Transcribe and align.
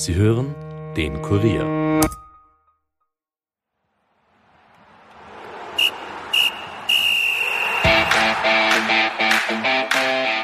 Sie 0.00 0.14
hören 0.14 0.54
den 0.96 1.20
Kurier. 1.20 2.00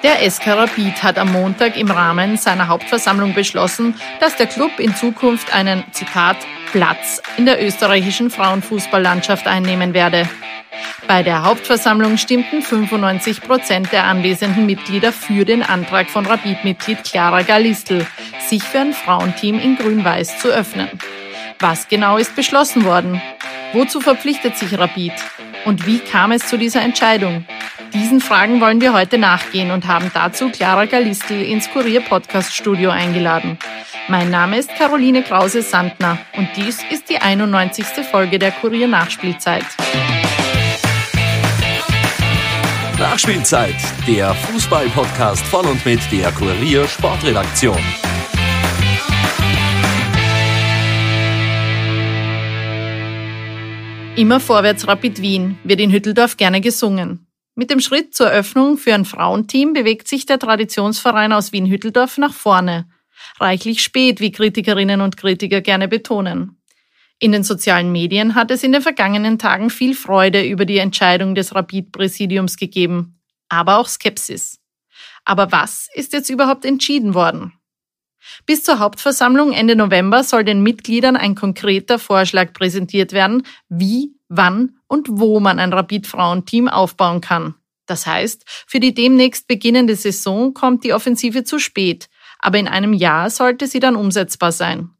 Der 0.02 0.30
SK 0.30 0.48
Rapid 0.48 1.02
hat 1.02 1.18
am 1.18 1.32
Montag 1.32 1.78
im 1.78 1.90
Rahmen 1.90 2.36
seiner 2.36 2.68
Hauptversammlung 2.68 3.32
beschlossen, 3.32 3.94
dass 4.20 4.36
der 4.36 4.46
Club 4.46 4.78
in 4.78 4.94
Zukunft 4.94 5.54
einen, 5.54 5.84
Zitat, 5.92 6.36
Platz 6.72 7.22
in 7.38 7.46
der 7.46 7.64
österreichischen 7.64 8.28
Frauenfußballlandschaft 8.28 9.46
einnehmen 9.46 9.94
werde. 9.94 10.28
Bei 11.08 11.22
der 11.22 11.44
Hauptversammlung 11.44 12.18
stimmten 12.18 12.60
95 12.60 13.40
Prozent 13.40 13.92
der 13.92 14.04
anwesenden 14.04 14.66
Mitglieder 14.66 15.12
für 15.12 15.44
den 15.44 15.62
Antrag 15.62 16.10
von 16.10 16.26
Rapid-Mitglied 16.26 17.04
Clara 17.04 17.42
Galistl, 17.42 18.04
sich 18.48 18.62
für 18.62 18.80
ein 18.80 18.92
Frauenteam 18.92 19.58
in 19.58 19.76
Grün-Weiß 19.76 20.38
zu 20.38 20.48
öffnen. 20.48 20.88
Was 21.58 21.88
genau 21.88 22.16
ist 22.16 22.36
beschlossen 22.36 22.84
worden? 22.84 23.20
Wozu 23.72 24.00
verpflichtet 24.00 24.56
sich 24.56 24.78
Rapid? 24.78 25.12
Und 25.64 25.86
wie 25.86 25.98
kam 25.98 26.32
es 26.32 26.46
zu 26.46 26.56
dieser 26.56 26.82
Entscheidung? 26.82 27.44
Diesen 27.92 28.20
Fragen 28.20 28.60
wollen 28.60 28.80
wir 28.80 28.92
heute 28.92 29.18
nachgehen 29.18 29.70
und 29.70 29.86
haben 29.86 30.10
dazu 30.12 30.50
Clara 30.50 30.84
Galistl 30.84 31.42
ins 31.42 31.70
Kurier 31.70 32.00
Podcast 32.00 32.54
Studio 32.54 32.90
eingeladen. 32.90 33.58
Mein 34.08 34.30
Name 34.30 34.58
ist 34.58 34.74
Caroline 34.76 35.22
Krause-Sandner 35.22 36.18
und 36.36 36.48
dies 36.56 36.78
ist 36.90 37.08
die 37.10 37.18
91. 37.18 37.86
Folge 38.10 38.38
der 38.38 38.52
Kurier 38.52 38.86
Nachspielzeit. 38.86 39.64
Nachspielzeit, 42.98 43.74
der 44.06 44.34
Fußball-Podcast 44.34 45.44
von 45.46 45.66
und 45.66 45.84
mit 45.84 46.00
der 46.12 46.30
Kurier 46.32 46.86
Sportredaktion. 46.86 47.78
Immer 54.16 54.40
vorwärts 54.40 54.88
Rapid 54.88 55.20
Wien 55.20 55.58
wird 55.62 55.78
in 55.78 55.92
Hütteldorf 55.92 56.38
gerne 56.38 56.62
gesungen. 56.62 57.26
Mit 57.54 57.70
dem 57.70 57.80
Schritt 57.80 58.14
zur 58.14 58.30
Öffnung 58.30 58.78
für 58.78 58.94
ein 58.94 59.04
Frauenteam 59.04 59.74
bewegt 59.74 60.08
sich 60.08 60.24
der 60.24 60.38
Traditionsverein 60.38 61.34
aus 61.34 61.52
Wien-Hütteldorf 61.52 62.16
nach 62.16 62.32
vorne. 62.32 62.88
Reichlich 63.38 63.82
spät, 63.82 64.20
wie 64.20 64.32
Kritikerinnen 64.32 65.02
und 65.02 65.18
Kritiker 65.18 65.60
gerne 65.60 65.86
betonen. 65.86 66.62
In 67.18 67.32
den 67.32 67.44
sozialen 67.44 67.92
Medien 67.92 68.34
hat 68.34 68.50
es 68.50 68.62
in 68.62 68.72
den 68.72 68.80
vergangenen 68.80 69.38
Tagen 69.38 69.68
viel 69.68 69.94
Freude 69.94 70.42
über 70.46 70.64
die 70.64 70.78
Entscheidung 70.78 71.34
des 71.34 71.54
Rapid-Präsidiums 71.54 72.56
gegeben, 72.56 73.20
aber 73.50 73.76
auch 73.76 73.86
Skepsis. 73.86 74.58
Aber 75.26 75.52
was 75.52 75.88
ist 75.92 76.14
jetzt 76.14 76.30
überhaupt 76.30 76.64
entschieden 76.64 77.12
worden? 77.12 77.52
Bis 78.44 78.62
zur 78.62 78.78
Hauptversammlung 78.78 79.52
Ende 79.52 79.76
November 79.76 80.22
soll 80.22 80.44
den 80.44 80.62
Mitgliedern 80.62 81.16
ein 81.16 81.34
konkreter 81.34 81.98
Vorschlag 81.98 82.52
präsentiert 82.52 83.12
werden, 83.12 83.42
wie, 83.68 84.14
wann 84.28 84.76
und 84.88 85.08
wo 85.10 85.40
man 85.40 85.58
ein 85.58 85.72
Rapid-Frauenteam 85.72 86.68
aufbauen 86.68 87.20
kann. 87.20 87.54
Das 87.86 88.06
heißt, 88.06 88.44
für 88.66 88.80
die 88.80 88.94
demnächst 88.94 89.46
beginnende 89.46 89.94
Saison 89.94 90.54
kommt 90.54 90.84
die 90.84 90.92
Offensive 90.92 91.44
zu 91.44 91.58
spät, 91.58 92.08
aber 92.38 92.58
in 92.58 92.68
einem 92.68 92.92
Jahr 92.92 93.30
sollte 93.30 93.66
sie 93.66 93.80
dann 93.80 93.96
umsetzbar 93.96 94.52
sein. 94.52 94.90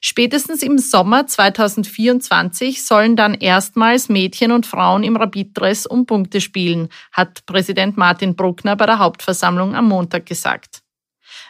Spätestens 0.00 0.62
im 0.62 0.78
Sommer 0.78 1.26
2024 1.26 2.84
sollen 2.84 3.16
dann 3.16 3.34
erstmals 3.34 4.08
Mädchen 4.08 4.52
und 4.52 4.64
Frauen 4.64 5.02
im 5.02 5.16
Rapid-Dress 5.16 5.86
um 5.86 6.06
Punkte 6.06 6.40
spielen, 6.40 6.88
hat 7.12 7.44
Präsident 7.46 7.96
Martin 7.96 8.36
Bruckner 8.36 8.76
bei 8.76 8.86
der 8.86 8.98
Hauptversammlung 8.98 9.74
am 9.74 9.88
Montag 9.88 10.24
gesagt. 10.24 10.82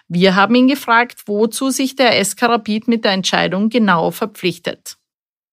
Wir 0.08 0.36
haben 0.36 0.54
ihn 0.54 0.68
gefragt, 0.68 1.24
wozu 1.26 1.70
sich 1.70 1.96
der 1.96 2.24
SK 2.24 2.44
Rapid 2.44 2.88
mit 2.88 3.04
der 3.04 3.12
Entscheidung 3.12 3.70
genau 3.70 4.10
verpflichtet. 4.10 4.96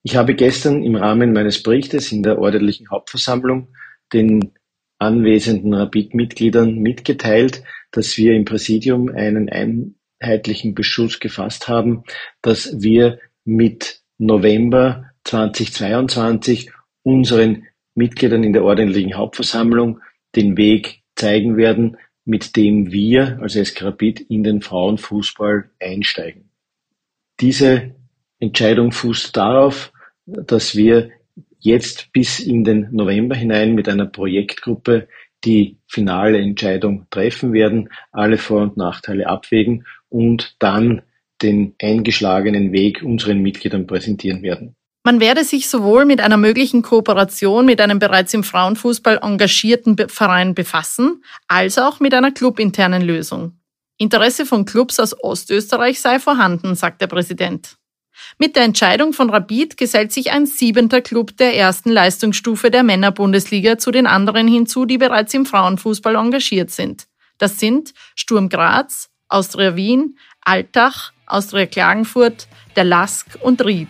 Ich 0.03 0.15
habe 0.15 0.35
gestern 0.35 0.83
im 0.83 0.95
Rahmen 0.95 1.33
meines 1.33 1.63
Berichtes 1.63 2.11
in 2.11 2.23
der 2.23 2.37
ordentlichen 2.37 2.89
Hauptversammlung 2.89 3.69
den 4.11 4.51
anwesenden 4.99 5.73
Rapid-Mitgliedern 5.73 6.75
mitgeteilt, 6.75 7.63
dass 7.91 8.17
wir 8.17 8.33
im 8.35 8.45
Präsidium 8.45 9.09
einen 9.09 9.49
einheitlichen 9.49 10.75
Beschluss 10.75 11.19
gefasst 11.19 11.67
haben, 11.67 12.03
dass 12.41 12.81
wir 12.81 13.19
mit 13.45 14.01
November 14.17 15.11
2022 15.23 16.71
unseren 17.03 17.67
Mitgliedern 17.95 18.43
in 18.43 18.53
der 18.53 18.63
ordentlichen 18.63 19.15
Hauptversammlung 19.15 19.99
den 20.35 20.57
Weg 20.57 21.03
zeigen 21.15 21.57
werden, 21.57 21.97
mit 22.25 22.55
dem 22.55 22.91
wir 22.91 23.39
als 23.41 23.55
Eskrapid 23.55 24.21
in 24.21 24.43
den 24.43 24.61
Frauenfußball 24.61 25.69
einsteigen. 25.79 26.49
Diese 27.39 27.95
Entscheidung 28.39 28.91
fußt 28.91 29.35
darauf, 29.35 29.91
dass 30.25 30.75
wir 30.75 31.11
jetzt 31.59 32.11
bis 32.13 32.39
in 32.39 32.63
den 32.63 32.89
November 32.91 33.35
hinein 33.35 33.73
mit 33.73 33.89
einer 33.89 34.05
Projektgruppe 34.05 35.07
die 35.43 35.77
finale 35.87 36.39
Entscheidung 36.39 37.07
treffen 37.09 37.53
werden, 37.53 37.89
alle 38.11 38.37
Vor- 38.37 38.61
und 38.61 38.77
Nachteile 38.77 39.27
abwägen 39.27 39.85
und 40.09 40.55
dann 40.59 41.01
den 41.41 41.75
eingeschlagenen 41.81 42.71
Weg 42.71 43.03
unseren 43.03 43.41
Mitgliedern 43.41 43.87
präsentieren 43.87 44.41
werden. 44.41 44.75
Man 45.05 45.19
werde 45.19 45.43
sich 45.43 45.67
sowohl 45.67 46.05
mit 46.05 46.21
einer 46.21 46.37
möglichen 46.37 46.81
Kooperation 46.81 47.65
mit 47.65 47.81
einem 47.81 47.99
bereits 47.99 48.33
im 48.33 48.43
Frauenfußball 48.43 49.19
engagierten 49.21 49.97
Verein 50.07 50.55
befassen, 50.55 51.23
als 51.49 51.77
auch 51.77 51.99
mit 51.99 52.13
einer 52.13 52.31
clubinternen 52.31 53.01
Lösung. 53.01 53.59
Interesse 53.97 54.45
von 54.45 54.63
Clubs 54.63 55.01
aus 55.01 55.13
Ostösterreich 55.21 55.99
sei 55.99 56.19
vorhanden, 56.19 56.75
sagt 56.75 57.01
der 57.01 57.07
Präsident. 57.07 57.75
Mit 58.37 58.55
der 58.55 58.63
Entscheidung 58.63 59.11
von 59.11 59.29
Rapid 59.29 59.75
gesellt 59.75 60.13
sich 60.13 60.31
ein 60.31 60.45
siebenter 60.45 61.01
Club 61.01 61.35
der 61.35 61.57
ersten 61.57 61.89
Leistungsstufe 61.89 62.71
der 62.71 62.83
Männerbundesliga 62.83 63.77
zu 63.77 63.91
den 63.91 64.07
anderen 64.07 64.47
hinzu, 64.47 64.85
die 64.85 64.97
bereits 64.97 65.33
im 65.33 65.45
Frauenfußball 65.45 66.15
engagiert 66.15 66.71
sind. 66.71 67.07
Das 67.37 67.59
sind 67.59 67.93
Sturm 68.15 68.47
Graz, 68.47 69.09
Austria 69.27 69.75
Wien, 69.75 70.17
Altach, 70.41 71.11
Austria 71.25 71.65
Klagenfurt, 71.65 72.47
der 72.75 72.85
Lask 72.85 73.37
und 73.41 73.65
Ried. 73.65 73.89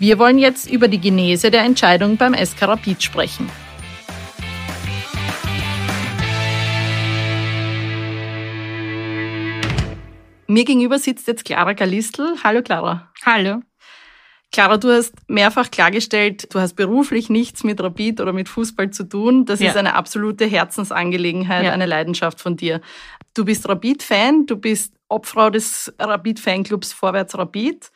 Wir 0.00 0.18
wollen 0.18 0.38
jetzt 0.38 0.70
über 0.70 0.88
die 0.88 0.98
Genese 0.98 1.50
der 1.50 1.62
Entscheidung 1.62 2.16
beim 2.16 2.32
SK 2.34 2.62
Rapid 2.62 3.02
sprechen. 3.02 3.50
Mir 10.46 10.64
gegenüber 10.64 10.98
sitzt 10.98 11.28
jetzt 11.28 11.44
Clara 11.44 11.74
Galistl. 11.74 12.36
Hallo 12.42 12.62
Clara. 12.62 13.12
Hallo. 13.26 13.60
Clara, 14.50 14.78
du 14.78 14.88
hast 14.88 15.12
mehrfach 15.28 15.70
klargestellt, 15.70 16.52
du 16.54 16.60
hast 16.60 16.76
beruflich 16.76 17.28
nichts 17.28 17.62
mit 17.62 17.78
Rapid 17.78 18.22
oder 18.22 18.32
mit 18.32 18.48
Fußball 18.48 18.90
zu 18.90 19.06
tun. 19.06 19.44
Das 19.44 19.60
ja. 19.60 19.68
ist 19.68 19.76
eine 19.76 19.96
absolute 19.96 20.46
Herzensangelegenheit, 20.46 21.66
ja. 21.66 21.72
eine 21.72 21.84
Leidenschaft 21.84 22.40
von 22.40 22.56
dir. 22.56 22.80
Du 23.34 23.44
bist 23.44 23.68
Rapid-Fan, 23.68 24.46
du 24.46 24.56
bist 24.56 24.94
Obfrau 25.10 25.50
des 25.50 25.92
Rapid-Fanclubs 25.98 26.94
Vorwärts 26.94 27.36
Rapid. 27.36 27.90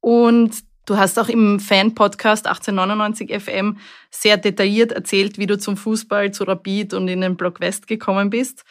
Und 0.00 0.54
Du 0.86 0.96
hast 0.96 1.18
auch 1.18 1.28
im 1.28 1.58
Fan-Podcast 1.58 2.46
1899 2.46 3.42
FM 3.42 3.78
sehr 4.10 4.36
detailliert 4.36 4.92
erzählt, 4.92 5.36
wie 5.36 5.46
du 5.46 5.58
zum 5.58 5.76
Fußball, 5.76 6.30
zu 6.30 6.44
Rapid 6.44 6.94
und 6.94 7.08
in 7.08 7.20
den 7.20 7.36
Block 7.36 7.58
West 7.60 7.88
gekommen 7.88 8.30
bist. 8.30 8.64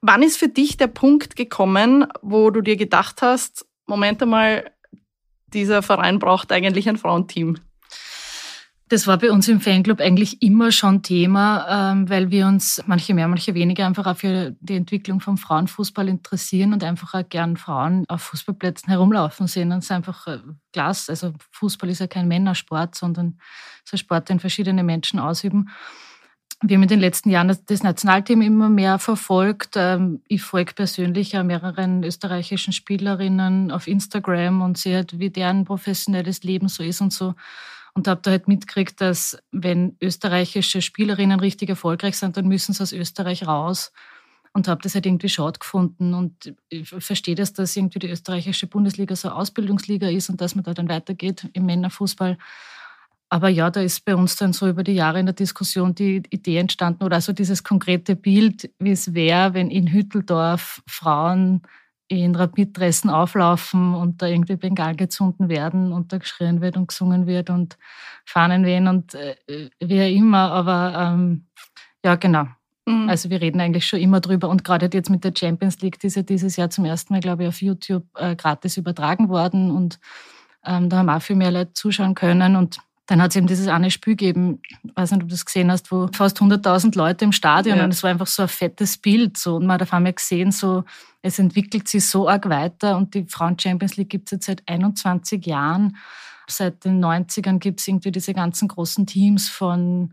Wann 0.00 0.22
ist 0.22 0.38
für 0.38 0.48
dich 0.48 0.76
der 0.76 0.86
Punkt 0.86 1.34
gekommen, 1.34 2.06
wo 2.22 2.50
du 2.50 2.60
dir 2.60 2.76
gedacht 2.76 3.20
hast, 3.20 3.66
Moment 3.86 4.22
einmal, 4.22 4.70
dieser 5.48 5.82
Verein 5.82 6.20
braucht 6.20 6.52
eigentlich 6.52 6.88
ein 6.88 6.98
Frauenteam? 6.98 7.58
Das 8.88 9.08
war 9.08 9.18
bei 9.18 9.32
uns 9.32 9.48
im 9.48 9.60
Fanclub 9.60 10.00
eigentlich 10.00 10.42
immer 10.42 10.70
schon 10.70 11.02
Thema, 11.02 11.92
ähm, 11.92 12.08
weil 12.08 12.30
wir 12.30 12.46
uns 12.46 12.80
manche 12.86 13.14
mehr, 13.14 13.26
manche 13.26 13.54
weniger 13.54 13.84
einfach 13.84 14.06
auch 14.06 14.16
für 14.16 14.54
die 14.60 14.76
Entwicklung 14.76 15.18
vom 15.18 15.38
Frauenfußball 15.38 16.08
interessieren 16.08 16.72
und 16.72 16.84
einfach 16.84 17.14
auch 17.14 17.28
gern 17.28 17.56
Frauen 17.56 18.04
auf 18.06 18.22
Fußballplätzen 18.22 18.88
herumlaufen 18.88 19.48
sehen. 19.48 19.72
Und 19.72 19.78
es 19.78 19.86
ist 19.86 19.90
einfach 19.90 20.28
äh, 20.28 20.38
Glas. 20.70 21.10
Also 21.10 21.34
Fußball 21.50 21.90
ist 21.90 21.98
ja 21.98 22.06
kein 22.06 22.28
Männersport, 22.28 22.94
sondern 22.94 23.38
es 23.78 23.86
ist 23.86 23.94
ein 23.94 23.98
Sport, 23.98 24.28
den 24.28 24.38
verschiedene 24.38 24.84
Menschen 24.84 25.18
ausüben. 25.18 25.68
Wir 26.62 26.76
haben 26.76 26.84
in 26.84 26.88
den 26.88 27.00
letzten 27.00 27.28
Jahren 27.28 27.54
das 27.66 27.82
Nationalteam 27.82 28.40
immer 28.40 28.68
mehr 28.68 29.00
verfolgt. 29.00 29.74
Ähm, 29.74 30.22
ich 30.28 30.42
folge 30.42 30.74
persönlich 30.74 31.32
mehreren 31.32 32.04
österreichischen 32.04 32.72
Spielerinnen 32.72 33.72
auf 33.72 33.88
Instagram 33.88 34.62
und 34.62 34.78
sehe, 34.78 34.96
halt, 34.96 35.18
wie 35.18 35.30
deren 35.30 35.64
professionelles 35.64 36.44
Leben 36.44 36.68
so 36.68 36.84
ist 36.84 37.00
und 37.00 37.12
so 37.12 37.34
und 37.96 38.06
habe 38.08 38.20
da 38.22 38.30
halt 38.30 38.46
mitgekriegt, 38.46 39.00
dass 39.00 39.38
wenn 39.52 39.96
österreichische 40.02 40.82
Spielerinnen 40.82 41.40
richtig 41.40 41.70
erfolgreich 41.70 42.18
sind, 42.18 42.36
dann 42.36 42.46
müssen 42.46 42.74
sie 42.74 42.82
aus 42.82 42.92
Österreich 42.92 43.46
raus. 43.46 43.90
Und 44.52 44.68
habe 44.68 44.80
das 44.82 44.94
halt 44.94 45.04
irgendwie 45.04 45.28
schade 45.28 45.58
gefunden. 45.58 46.14
Und 46.14 46.54
ich 46.68 46.88
verstehe 46.88 47.34
das, 47.34 47.52
dass 47.52 47.76
irgendwie 47.76 47.98
die 47.98 48.08
österreichische 48.08 48.66
Bundesliga 48.66 49.14
so 49.14 49.28
Ausbildungsliga 49.28 50.08
ist 50.08 50.30
und 50.30 50.40
dass 50.40 50.54
man 50.54 50.64
da 50.64 50.72
dann 50.72 50.88
weitergeht 50.88 51.48
im 51.52 51.66
Männerfußball. 51.66 52.38
Aber 53.28 53.48
ja, 53.48 53.70
da 53.70 53.80
ist 53.80 54.04
bei 54.04 54.14
uns 54.14 54.36
dann 54.36 54.52
so 54.52 54.68
über 54.68 54.82
die 54.82 54.94
Jahre 54.94 55.18
in 55.18 55.26
der 55.26 55.34
Diskussion 55.34 55.94
die 55.94 56.22
Idee 56.30 56.58
entstanden 56.58 57.02
oder 57.02 57.16
also 57.16 57.32
dieses 57.32 57.64
konkrete 57.64 58.14
Bild, 58.14 58.70
wie 58.78 58.92
es 58.92 59.14
wäre, 59.14 59.52
wenn 59.52 59.70
in 59.70 59.92
Hütteldorf 59.92 60.82
Frauen 60.86 61.62
in 62.08 62.34
Rapid-Dressen 62.34 63.10
auflaufen 63.10 63.94
und 63.94 64.22
da 64.22 64.26
irgendwie 64.26 64.56
Bengal 64.56 64.94
gezunden 64.94 65.48
werden 65.48 65.92
und 65.92 66.12
da 66.12 66.18
geschrien 66.18 66.60
wird 66.60 66.76
und 66.76 66.88
gesungen 66.88 67.26
wird 67.26 67.50
und 67.50 67.78
Fahnen 68.24 68.64
wehen 68.64 68.86
und 68.86 69.14
äh, 69.14 69.36
wie 69.80 70.14
immer. 70.14 70.52
Aber 70.52 70.94
ähm, 70.96 71.46
ja, 72.04 72.14
genau. 72.14 72.46
Mhm. 72.86 73.08
Also 73.08 73.30
wir 73.30 73.40
reden 73.40 73.60
eigentlich 73.60 73.86
schon 73.86 73.98
immer 73.98 74.20
drüber 74.20 74.48
und 74.48 74.62
gerade 74.62 74.88
jetzt 74.92 75.10
mit 75.10 75.24
der 75.24 75.32
Champions 75.36 75.80
League, 75.80 75.98
die 75.98 76.06
ist 76.06 76.16
ja 76.16 76.22
dieses 76.22 76.56
Jahr 76.56 76.70
zum 76.70 76.84
ersten 76.84 77.12
Mal, 77.12 77.20
glaube 77.20 77.42
ich, 77.42 77.48
auf 77.48 77.60
YouTube 77.60 78.04
äh, 78.14 78.36
gratis 78.36 78.76
übertragen 78.76 79.28
worden 79.28 79.70
und 79.72 79.98
ähm, 80.64 80.88
da 80.88 80.98
haben 80.98 81.08
auch 81.08 81.22
viel 81.22 81.36
mehr 81.36 81.50
Leute 81.50 81.72
zuschauen 81.72 82.14
können 82.14 82.56
und 82.56 82.78
dann 83.06 83.22
hat 83.22 83.30
es 83.30 83.36
eben 83.36 83.46
dieses 83.46 83.68
eine 83.68 83.90
Spiel 83.92 84.16
gegeben, 84.16 84.60
ich 84.82 84.96
weiß 84.96 85.12
nicht, 85.12 85.22
ob 85.22 85.28
du 85.28 85.34
das 85.34 85.46
gesehen 85.46 85.70
hast, 85.70 85.92
wo 85.92 86.08
fast 86.12 86.40
100.000 86.40 86.96
Leute 86.96 87.24
im 87.24 87.32
Stadion 87.32 87.78
ja. 87.78 87.84
und 87.84 87.90
es 87.90 88.02
war 88.02 88.10
einfach 88.10 88.26
so 88.26 88.42
ein 88.42 88.48
fettes 88.48 88.98
Bild. 88.98 89.36
So. 89.36 89.56
Und 89.56 89.66
man 89.66 89.74
hat 89.74 89.82
auf 89.82 89.92
einmal 89.92 90.12
gesehen, 90.12 90.50
so, 90.50 90.84
es 91.22 91.38
entwickelt 91.38 91.86
sich 91.86 92.04
so 92.04 92.28
arg 92.28 92.48
weiter 92.48 92.96
und 92.96 93.14
die 93.14 93.24
Frauen-Champions 93.28 93.96
League 93.96 94.10
gibt 94.10 94.28
es 94.28 94.32
jetzt 94.32 94.46
seit 94.46 94.68
21 94.68 95.46
Jahren. 95.46 95.96
Seit 96.48 96.84
den 96.84 97.04
90ern 97.04 97.58
gibt 97.58 97.80
es 97.80 97.88
irgendwie 97.88 98.10
diese 98.10 98.34
ganzen 98.34 98.68
großen 98.68 99.06
Teams 99.06 99.48
von 99.48 100.12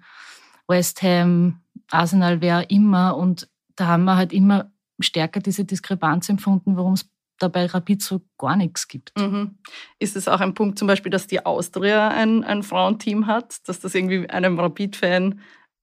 West 0.68 1.02
Ham, 1.02 1.62
Arsenal, 1.90 2.42
wer 2.42 2.70
immer. 2.70 3.18
Und 3.18 3.48
da 3.76 3.88
haben 3.88 4.04
wir 4.06 4.18
halt 4.18 4.34
immer 4.34 4.72
stärker 5.00 5.40
diese 5.40 5.66
Diskrepanz 5.66 6.30
empfunden, 6.30 6.78
warum 6.78 6.94
es 6.94 7.10
dabei 7.40 7.66
Rapid 7.66 8.02
so 8.02 8.22
gar 8.38 8.56
nichts 8.56 8.88
gibt. 8.88 9.12
Mhm. 9.18 9.58
Ist 10.00 10.16
es 10.16 10.28
auch 10.28 10.40
ein 10.40 10.54
Punkt 10.54 10.80
zum 10.80 10.88
Beispiel, 10.88 11.12
dass 11.12 11.28
die 11.28 11.46
Austria 11.46 12.10
ein, 12.10 12.44
ein 12.44 12.64
Frauenteam 12.64 13.28
hat, 13.28 13.68
dass 13.68 13.80
das 13.80 13.96
irgendwie 13.96 14.30
einem 14.30 14.60
Rapid-Fan 14.60 15.42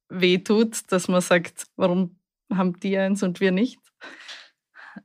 wehtut, 0.08 0.80
dass 0.92 1.08
man 1.08 1.20
sagt, 1.20 1.66
warum 1.76 2.16
haben 2.52 2.78
die 2.80 2.96
eins 2.96 3.22
und 3.22 3.40
wir 3.40 3.52
nicht? 3.52 3.78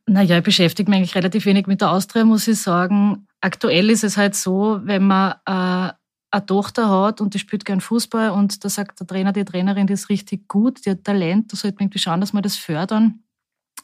Naja, 0.08 0.38
ich 0.38 0.44
beschäftige 0.44 0.90
mich 0.90 0.98
eigentlich 0.98 1.16
relativ 1.16 1.46
wenig 1.46 1.68
mit 1.68 1.82
der 1.82 1.92
Austria, 1.92 2.26
muss 2.26 2.48
ich 2.48 2.60
sagen. 2.60 3.28
Aktuell 3.42 3.90
ist 3.90 4.04
es 4.04 4.18
halt 4.18 4.36
so, 4.36 4.80
wenn 4.84 5.06
man 5.06 5.34
äh, 5.46 5.94
eine 6.32 6.46
Tochter 6.46 6.90
hat 6.90 7.22
und 7.22 7.34
die 7.34 7.40
spielt 7.40 7.66
gern 7.66 7.82
Fußball 7.82 8.32
und 8.32 8.64
da 8.64 8.70
sagt 8.70 9.00
der 9.00 9.08
Trainer, 9.08 9.32
die 9.32 9.46
Trainerin, 9.46 9.88
die 9.88 9.94
ist 9.94 10.10
richtig 10.10 10.48
gut, 10.48 10.86
die 10.86 10.92
hat 10.92 11.04
Talent, 11.04 11.52
da 11.52 11.58
sollte 11.58 11.76
man 11.76 11.86
irgendwie 11.86 12.00
schauen, 12.00 12.20
dass 12.20 12.34
wir 12.34 12.42
das 12.42 12.58
fördern. 12.58 13.24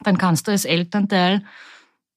Dann 0.03 0.17
kannst 0.17 0.47
du 0.47 0.51
als 0.51 0.65
Elternteil 0.65 1.43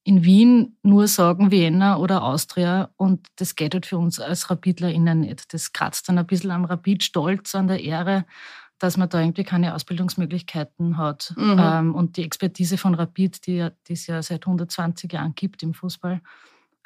in 0.04 0.22
Wien 0.22 0.76
nur 0.82 1.08
sagen 1.08 1.50
Vienna 1.50 1.96
oder 1.96 2.22
Austria 2.22 2.90
und 2.96 3.26
das 3.36 3.56
geht 3.56 3.72
halt 3.72 3.86
für 3.86 3.96
uns 3.96 4.20
als 4.20 4.50
RapidlerInnen 4.50 5.20
nicht. 5.20 5.52
Das 5.52 5.72
kratzt 5.72 6.08
dann 6.08 6.18
ein 6.18 6.26
bisschen 6.26 6.50
am 6.50 6.66
Rapid-Stolz, 6.66 7.54
an 7.54 7.68
der 7.68 7.82
Ehre, 7.82 8.26
dass 8.78 8.98
man 8.98 9.08
da 9.08 9.20
irgendwie 9.20 9.44
keine 9.44 9.74
Ausbildungsmöglichkeiten 9.74 10.98
hat. 10.98 11.32
Mhm. 11.38 11.56
Ähm, 11.58 11.94
und 11.94 12.18
die 12.18 12.24
Expertise 12.24 12.76
von 12.76 12.94
Rapid, 12.94 13.46
die, 13.46 13.66
die 13.88 13.92
es 13.94 14.06
ja 14.06 14.22
seit 14.22 14.46
120 14.46 15.10
Jahren 15.10 15.34
gibt 15.34 15.62
im 15.62 15.72
Fußball, 15.72 16.20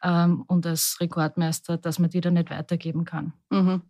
ähm, 0.02 0.44
und 0.46 0.66
als 0.66 0.98
Rekordmeister, 1.00 1.76
dass 1.76 1.98
man 1.98 2.10
die 2.10 2.20
dann 2.20 2.34
nicht 2.34 2.50
weitergeben 2.50 3.04
kann. 3.04 3.32
Mhm. 3.50 3.82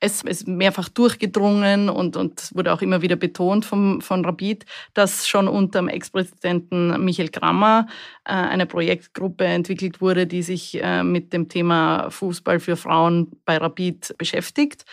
Es 0.00 0.22
ist 0.22 0.48
mehrfach 0.48 0.88
durchgedrungen 0.88 1.88
und, 1.88 2.16
und 2.16 2.54
wurde 2.54 2.72
auch 2.72 2.82
immer 2.82 3.02
wieder 3.02 3.16
betont 3.16 3.64
vom, 3.64 4.00
von 4.00 4.24
Rapid, 4.24 4.64
dass 4.94 5.28
schon 5.28 5.48
unter 5.48 5.80
dem 5.80 5.88
Ex-Präsidenten 5.88 7.04
Michael 7.04 7.28
Krammer 7.28 7.86
äh, 8.24 8.32
eine 8.32 8.66
Projektgruppe 8.66 9.44
entwickelt 9.44 10.00
wurde, 10.00 10.26
die 10.26 10.42
sich 10.42 10.82
äh, 10.82 11.02
mit 11.02 11.32
dem 11.32 11.48
Thema 11.48 12.10
Fußball 12.10 12.60
für 12.60 12.76
Frauen 12.76 13.32
bei 13.44 13.56
Rapid 13.56 14.14
beschäftigt. 14.18 14.84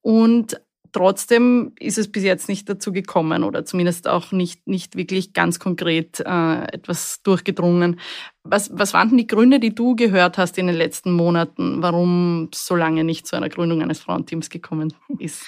Und 0.00 0.60
Trotzdem 0.92 1.72
ist 1.78 1.98
es 1.98 2.10
bis 2.10 2.22
jetzt 2.22 2.48
nicht 2.48 2.68
dazu 2.68 2.92
gekommen 2.92 3.44
oder 3.44 3.64
zumindest 3.64 4.08
auch 4.08 4.32
nicht, 4.32 4.66
nicht 4.66 4.96
wirklich 4.96 5.32
ganz 5.32 5.58
konkret 5.58 6.20
äh, 6.20 6.62
etwas 6.72 7.22
durchgedrungen. 7.22 8.00
Was, 8.50 8.70
was 8.72 8.94
waren 8.94 9.10
denn 9.10 9.18
die 9.18 9.26
Gründe, 9.26 9.60
die 9.60 9.74
du 9.74 9.94
gehört 9.94 10.38
hast 10.38 10.56
in 10.58 10.66
den 10.66 10.76
letzten 10.76 11.12
Monaten, 11.12 11.82
warum 11.82 12.48
so 12.54 12.74
lange 12.74 13.04
nicht 13.04 13.26
zu 13.26 13.36
einer 13.36 13.48
Gründung 13.48 13.82
eines 13.82 14.00
Frauenteams 14.00 14.48
gekommen 14.48 14.94
ist? 15.18 15.44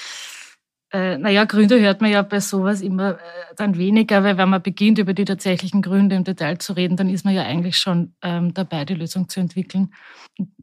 Äh, 0.93 1.19
naja, 1.19 1.45
Gründe 1.45 1.81
hört 1.81 2.01
man 2.01 2.11
ja 2.11 2.23
bei 2.23 2.41
sowas 2.41 2.81
immer 2.81 3.13
äh, 3.13 3.55
dann 3.57 3.79
weniger, 3.79 4.25
weil 4.25 4.37
wenn 4.37 4.49
man 4.49 4.61
beginnt, 4.61 4.99
über 4.99 5.15
die 5.15 5.25
tatsächlichen 5.25 5.83
Gründe 5.83 6.17
im 6.17 6.25
Detail 6.25 6.59
zu 6.59 6.73
reden, 6.73 6.97
dann 6.97 7.09
ist 7.09 7.25
man 7.25 7.33
ja 7.33 7.45
eigentlich 7.45 7.77
schon 7.77 8.15
ähm, 8.23 8.53
dabei, 8.55 8.85
die 8.85 8.95
Lösung 8.95 9.29
zu 9.29 9.39
entwickeln. 9.39 9.95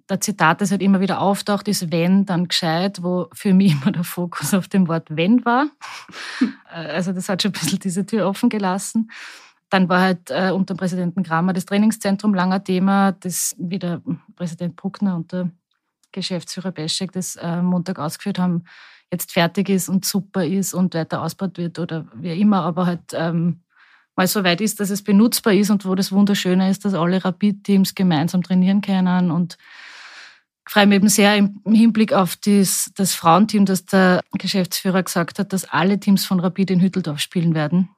Der 0.09 0.19
Zitat, 0.19 0.59
das 0.59 0.71
halt 0.71 0.81
immer 0.81 0.99
wieder 0.99 1.21
auftaucht, 1.21 1.69
ist 1.69 1.93
wenn, 1.93 2.25
dann 2.25 2.49
gescheit, 2.49 3.01
wo 3.03 3.29
für 3.33 3.53
mich 3.53 3.71
immer 3.81 3.93
der 3.93 4.03
Fokus 4.03 4.53
auf 4.53 4.67
dem 4.67 4.87
Wort 4.87 5.07
wenn 5.09 5.45
war. 5.45 5.67
Äh, 6.69 6.91
also 6.91 7.13
das 7.13 7.29
hat 7.29 7.41
schon 7.41 7.51
ein 7.51 7.59
bisschen 7.59 7.79
diese 7.79 8.05
Tür 8.05 8.27
offen 8.27 8.49
gelassen. 8.49 9.09
Dann 9.69 9.89
war 9.89 10.01
halt 10.01 10.31
äh, 10.31 10.51
unter 10.51 10.75
Präsidenten 10.75 11.23
Kramer 11.23 11.53
das 11.53 11.65
Trainingszentrum 11.65 12.33
langer 12.33 12.63
Thema, 12.63 13.11
das 13.11 13.55
wieder 13.57 14.01
Präsident 14.35 14.75
Bruckner 14.75 15.15
und 15.15 15.31
der 15.31 15.51
Geschäftsführer 16.11 16.71
Beschek 16.71 17.11
das 17.11 17.35
äh, 17.35 17.61
Montag 17.61 17.99
ausgeführt 17.99 18.39
haben, 18.39 18.63
jetzt 19.11 19.31
fertig 19.31 19.69
ist 19.69 19.89
und 19.89 20.05
super 20.05 20.45
ist 20.45 20.73
und 20.73 20.93
weiter 20.93 21.21
ausgebaut 21.21 21.57
wird 21.57 21.79
oder 21.79 22.07
wie 22.15 22.39
immer, 22.39 22.63
aber 22.63 22.85
halt 22.85 23.13
ähm, 23.13 23.61
mal 24.15 24.27
so 24.27 24.43
weit 24.43 24.61
ist, 24.61 24.79
dass 24.79 24.89
es 24.89 25.03
benutzbar 25.03 25.53
ist 25.53 25.69
und 25.69 25.85
wo 25.85 25.95
das 25.95 26.11
Wunderschöne 26.11 26.69
ist, 26.69 26.83
dass 26.83 26.93
alle 26.93 27.23
Rapid-Teams 27.23 27.95
gemeinsam 27.95 28.41
trainieren 28.41 28.81
können 28.81 29.31
und 29.31 29.57
freue 30.67 30.87
mich 30.87 30.97
eben 30.97 31.09
sehr 31.09 31.35
im 31.37 31.61
Hinblick 31.65 32.13
auf 32.13 32.35
das, 32.35 32.91
das 32.95 33.13
Frauenteam, 33.13 33.65
dass 33.65 33.85
der 33.85 34.21
Geschäftsführer 34.33 35.03
gesagt 35.03 35.39
hat, 35.39 35.53
dass 35.53 35.65
alle 35.65 35.99
Teams 35.99 36.25
von 36.25 36.39
Rapid 36.39 36.71
in 36.71 36.81
Hütteldorf 36.81 37.19
spielen 37.19 37.55
werden. 37.55 37.89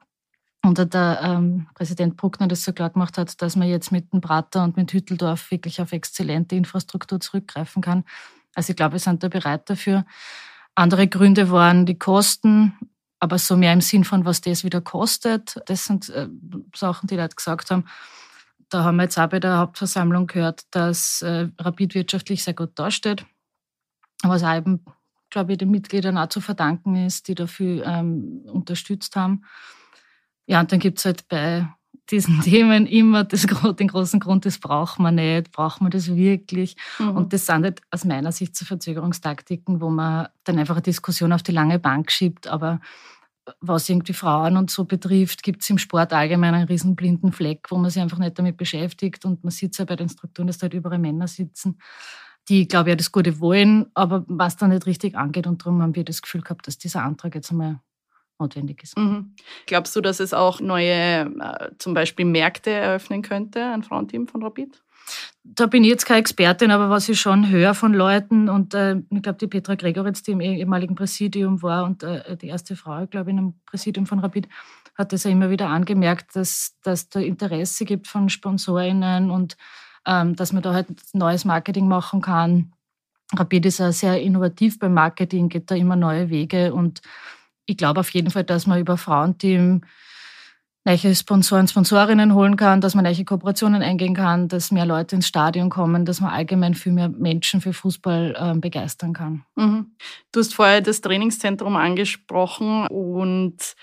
Und 0.62 0.94
der 0.94 1.20
ähm, 1.24 1.68
Präsident 1.74 2.18
Bruckner 2.18 2.48
das 2.48 2.64
so 2.64 2.74
klar 2.74 2.90
gemacht 2.90 3.18
hat, 3.18 3.42
dass 3.42 3.56
man 3.56 3.70
jetzt 3.70 3.92
mit 3.92 4.12
dem 4.12 4.20
Prater 4.20 4.64
und 4.64 4.76
mit 4.76 4.92
Hütteldorf 4.92 5.52
wirklich 5.52 5.82
auf 5.82 5.94
exzellente 5.94 6.56
Infrastruktur 6.56 7.20
zurückgreifen 7.20 7.82
kann. 7.82 8.04
Also 8.56 8.72
ich 8.72 8.76
glaube, 8.76 8.94
wir 8.94 9.00
sind 9.00 9.24
da 9.24 9.30
bereit 9.30 9.70
dafür. 9.70 10.06
Andere 10.76 11.08
Gründe 11.08 11.50
waren 11.50 11.86
die 11.86 11.98
Kosten, 11.98 12.78
aber 13.20 13.38
so 13.38 13.56
mehr 13.56 13.74
im 13.74 13.82
Sinn 13.82 14.04
von, 14.04 14.26
was 14.26 14.42
das 14.42 14.64
wieder 14.64 14.82
kostet. 14.82 15.62
Das 15.66 15.86
sind 15.86 16.10
äh, 16.10 16.28
Sachen, 16.76 17.08
die 17.08 17.16
Leute 17.16 17.36
gesagt 17.36 17.72
haben. 17.72 17.86
Da 18.70 18.84
haben 18.84 18.98
wir 18.98 19.04
jetzt 19.04 19.18
auch 19.18 19.28
bei 19.28 19.40
der 19.40 19.58
Hauptversammlung 19.58 20.28
gehört, 20.28 20.64
dass 20.72 21.22
äh, 21.22 21.48
Rapid 21.58 21.96
wirtschaftlich 21.96 22.44
sehr 22.44 22.54
gut 22.54 22.72
dasteht. 22.76 23.26
Was 24.24 24.44
auch 24.44 24.56
eben, 24.56 24.86
glaube 25.30 25.54
ich, 25.54 25.58
den 25.58 25.72
Mitgliedern 25.72 26.18
auch 26.18 26.28
zu 26.28 26.42
verdanken 26.42 26.96
ist, 26.96 27.28
die 27.28 27.36
dafür 27.36 27.86
ähm, 27.86 28.42
unterstützt 28.46 29.16
haben. 29.16 29.44
Ja, 30.50 30.62
und 30.62 30.72
dann 30.72 30.80
gibt 30.80 30.98
es 30.98 31.06
halt 31.06 31.28
bei 31.28 31.68
diesen 32.10 32.42
Themen 32.42 32.88
immer 32.88 33.24
das, 33.24 33.46
den 33.46 33.88
großen 33.88 34.20
Grund, 34.20 34.46
das 34.46 34.58
braucht 34.58 34.98
man 34.98 35.16
nicht, 35.16 35.52
braucht 35.52 35.80
man 35.80 35.92
das 35.92 36.08
wirklich? 36.16 36.76
Mhm. 36.98 37.10
Und 37.12 37.34
das 37.34 37.46
sind 37.46 37.64
halt 37.64 37.82
aus 37.92 38.04
meiner 38.04 38.32
Sicht 38.32 38.56
so 38.56 38.66
Verzögerungstaktiken, 38.66 39.80
wo 39.80 39.92
man 39.92 40.28
dann 40.44 40.58
einfach 40.58 40.76
eine 40.76 40.82
Diskussion 40.82 41.34
auf 41.34 41.44
die 41.44 41.52
lange 41.52 41.78
Bank 41.78 42.12
schiebt. 42.12 42.48
Aber 42.48 42.80
was 43.62 43.90
irgendwie 43.90 44.14
Frauen 44.14 44.58
und 44.58 44.72
so 44.72 44.86
betrifft, 44.86 45.44
gibt 45.44 45.62
es 45.62 45.70
im 45.70 45.78
Sport 45.78 46.14
allgemein 46.14 46.56
einen 46.56 46.68
riesen 46.68 46.96
blinden 46.96 47.32
Fleck, 47.32 47.68
wo 47.70 47.78
man 47.78 47.92
sich 47.92 48.02
einfach 48.02 48.18
nicht 48.18 48.40
damit 48.40 48.58
beschäftigt. 48.58 49.26
Und 49.26 49.44
man 49.44 49.52
sieht 49.52 49.78
ja 49.78 49.86
bei 49.86 49.96
den 49.96 50.10
Strukturen, 50.10 50.48
dass 50.48 50.58
da 50.58 50.64
halt 50.64 50.74
überall 50.74 50.98
Männer 50.98 51.28
sitzen, 51.28 51.78
die, 52.48 52.68
glaube 52.68 52.90
ich, 52.90 52.94
ja 52.94 52.96
das 52.96 53.12
Gute 53.12 53.40
wollen, 53.40 53.86
aber 53.94 54.26
was 54.28 54.58
da 54.58 54.68
nicht 54.68 54.88
richtig 54.88 55.16
angeht. 55.16 55.46
Und 55.46 55.62
darum 55.62 55.84
haben 55.84 55.96
wir 55.96 56.04
das 56.04 56.24
Gefühl 56.24 56.42
gehabt, 56.42 56.66
dass 56.66 56.80
dieser 56.80 57.04
Antrag 57.04 57.36
jetzt 57.36 57.52
einmal 57.52 57.82
notwendig 58.40 58.84
ist. 58.84 58.98
Mhm. 58.98 59.36
Glaubst 59.66 59.96
du, 59.96 60.02
dass 60.02 60.20
es 60.20 60.34
auch 60.34 60.60
neue, 60.60 60.92
äh, 60.94 61.70
zum 61.78 61.94
Beispiel 61.94 62.26
Märkte 62.26 62.72
eröffnen 62.72 63.22
könnte, 63.22 63.64
ein 63.66 63.84
Frauenteam 63.84 64.28
von 64.28 64.44
Rapid? 64.44 64.82
Da 65.44 65.66
bin 65.66 65.84
ich 65.84 65.90
jetzt 65.90 66.06
keine 66.06 66.20
Expertin, 66.20 66.72
aber 66.72 66.90
was 66.90 67.10
ich 67.10 67.20
schon 67.20 67.50
höre 67.50 67.74
von 67.74 67.94
Leuten 67.94 68.50
und 68.50 68.74
äh, 68.74 68.98
ich 69.10 69.22
glaube, 69.22 69.40
die 69.40 69.48
Petra 69.48 69.76
Gregoritz, 69.76 70.22
die 70.22 70.32
im 70.32 70.42
ehemaligen 70.42 70.96
Präsidium 70.96 71.62
war 71.64 71.86
und 71.86 72.04
äh, 72.04 72.38
die 72.38 72.48
erste 72.48 72.76
Frau, 72.76 73.08
glaube 73.08 73.30
ich, 73.30 73.34
in 73.34 73.40
einem 73.40 73.54
Präsidium 73.66 74.06
von 74.06 74.20
Rapid, 74.20 74.48
hat 74.96 75.14
das 75.14 75.24
ja 75.24 75.32
immer 75.32 75.50
wieder 75.50 75.70
angemerkt, 75.70 76.36
dass, 76.36 76.78
dass 76.84 77.10
da 77.10 77.20
Interesse 77.20 77.86
gibt 77.86 78.08
von 78.08 78.30
SponsorInnen 78.30 79.32
und 79.32 79.58
ähm, 80.06 80.36
dass 80.36 80.54
man 80.54 80.62
da 80.62 80.74
halt 80.74 80.88
neues 81.14 81.46
Marketing 81.46 81.88
machen 81.88 82.22
kann. 82.22 82.74
Rapid 83.36 83.66
ist 83.68 83.80
ja 83.80 83.92
sehr 83.92 84.22
innovativ 84.22 84.78
beim 84.80 84.94
Marketing, 84.94 85.50
geht 85.50 85.72
da 85.72 85.76
immer 85.76 85.96
neue 85.96 86.30
Wege 86.30 86.74
und 86.74 87.02
ich 87.70 87.78
glaube 87.78 88.00
auf 88.00 88.10
jeden 88.10 88.32
Fall, 88.32 88.44
dass 88.44 88.66
man 88.66 88.80
über 88.80 88.98
Frauenteam 88.98 89.82
neue 90.86 91.14
Sponsoren, 91.14 91.68
Sponsorinnen 91.68 92.34
holen 92.34 92.56
kann, 92.56 92.82
dass 92.82 92.96
man 92.96 93.04
neue 93.04 93.26
Kooperationen 93.26 93.84
eingehen 93.84 94.16
kann, 94.16 94.48
dass 94.48 94.72
mehr 94.72 94.86
Leute 94.86 95.16
ins 95.16 95.28
Stadion 95.28 95.70
kommen, 95.70 96.06
dass 96.06 96.22
man 96.22 96.32
allgemein 96.32 96.74
viel 96.74 96.94
mehr 96.94 97.10
Menschen 97.10 97.62
für 97.62 97.74
Fußball 97.74 98.36
äh, 98.38 98.60
begeistern 98.60 99.14
kann. 99.14 99.44
Mhm. 99.56 99.92
Du 100.32 100.40
hast 100.40 100.56
vorher 100.56 100.82
das 100.82 101.02
Trainingszentrum 101.02 101.76
angesprochen 101.76 102.88
und 102.88 103.76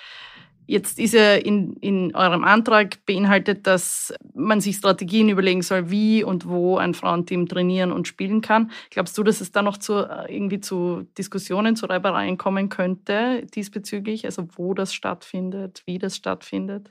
Jetzt 0.67 0.99
ist 0.99 1.15
ja 1.15 1.35
in, 1.35 1.75
in 1.77 2.15
eurem 2.15 2.45
Antrag 2.45 3.05
beinhaltet, 3.07 3.67
dass 3.67 4.13
man 4.35 4.61
sich 4.61 4.77
Strategien 4.77 5.29
überlegen 5.29 5.63
soll, 5.63 5.91
wie 5.91 6.25
und 6.25 6.47
wo 6.47 6.77
ein 6.77 6.95
Frauenteam 6.95 7.47
trainieren 7.47 7.93
und 7.93 8.09
spielen 8.09 8.41
kann. 8.41 8.71
Glaubst 8.91 9.17
du, 9.17 9.23
dass 9.23 9.41
es 9.41 9.53
da 9.53 9.63
noch 9.63 9.77
zu, 9.77 10.07
irgendwie 10.29 10.61
zu 10.61 11.07
Diskussionen, 11.17 11.77
zu 11.77 11.87
Reibereien 11.87 12.37
kommen 12.37 12.69
könnte 12.69 13.47
diesbezüglich? 13.55 14.25
Also 14.25 14.49
wo 14.57 14.75
das 14.75 14.93
stattfindet, 14.93 15.83
wie 15.87 15.99
das 15.99 16.17
stattfindet? 16.17 16.91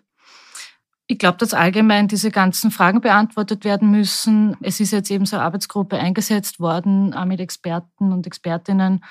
Ich 1.07 1.19
glaube, 1.19 1.37
dass 1.37 1.53
allgemein 1.53 2.07
diese 2.07 2.31
ganzen 2.31 2.71
Fragen 2.71 2.99
beantwortet 2.99 3.63
werden 3.63 3.91
müssen. 3.91 4.57
Es 4.61 4.79
ist 4.79 4.91
jetzt 4.91 5.11
eben 5.11 5.27
so 5.27 5.35
eine 5.35 5.45
Arbeitsgruppe 5.45 5.97
eingesetzt 5.97 6.59
worden, 6.59 7.13
auch 7.13 7.25
mit 7.25 7.39
Experten 7.39 8.11
und 8.11 8.25
Expertinnen. 8.25 9.03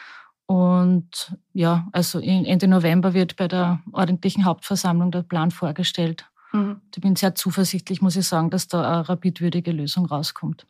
Und 0.46 1.36
ja, 1.52 1.88
also 1.92 2.20
Ende 2.20 2.68
November 2.68 3.14
wird 3.14 3.36
bei 3.36 3.48
der 3.48 3.80
ordentlichen 3.92 4.44
Hauptversammlung 4.44 5.10
der 5.10 5.22
Plan 5.22 5.50
vorgestellt. 5.50 6.26
Mhm. 6.52 6.80
Ich 6.94 7.00
bin 7.00 7.16
sehr 7.16 7.34
zuversichtlich, 7.34 8.02
muss 8.02 8.16
ich 8.16 8.26
sagen, 8.26 8.50
dass 8.50 8.68
da 8.68 8.82
eine 8.82 9.08
rapidwürdige 9.08 9.72
Lösung 9.72 10.06
rauskommt. 10.06 10.66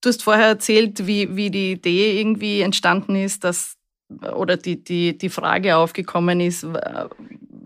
Du 0.00 0.08
hast 0.08 0.22
vorher 0.22 0.46
erzählt, 0.46 1.06
wie, 1.06 1.34
wie 1.34 1.50
die 1.50 1.72
Idee 1.72 2.20
irgendwie 2.20 2.60
entstanden 2.60 3.16
ist, 3.16 3.42
dass 3.42 3.76
oder 4.08 4.56
die, 4.56 4.82
die, 4.84 5.18
die 5.18 5.28
Frage 5.28 5.76
aufgekommen 5.76 6.40
ist, 6.40 6.64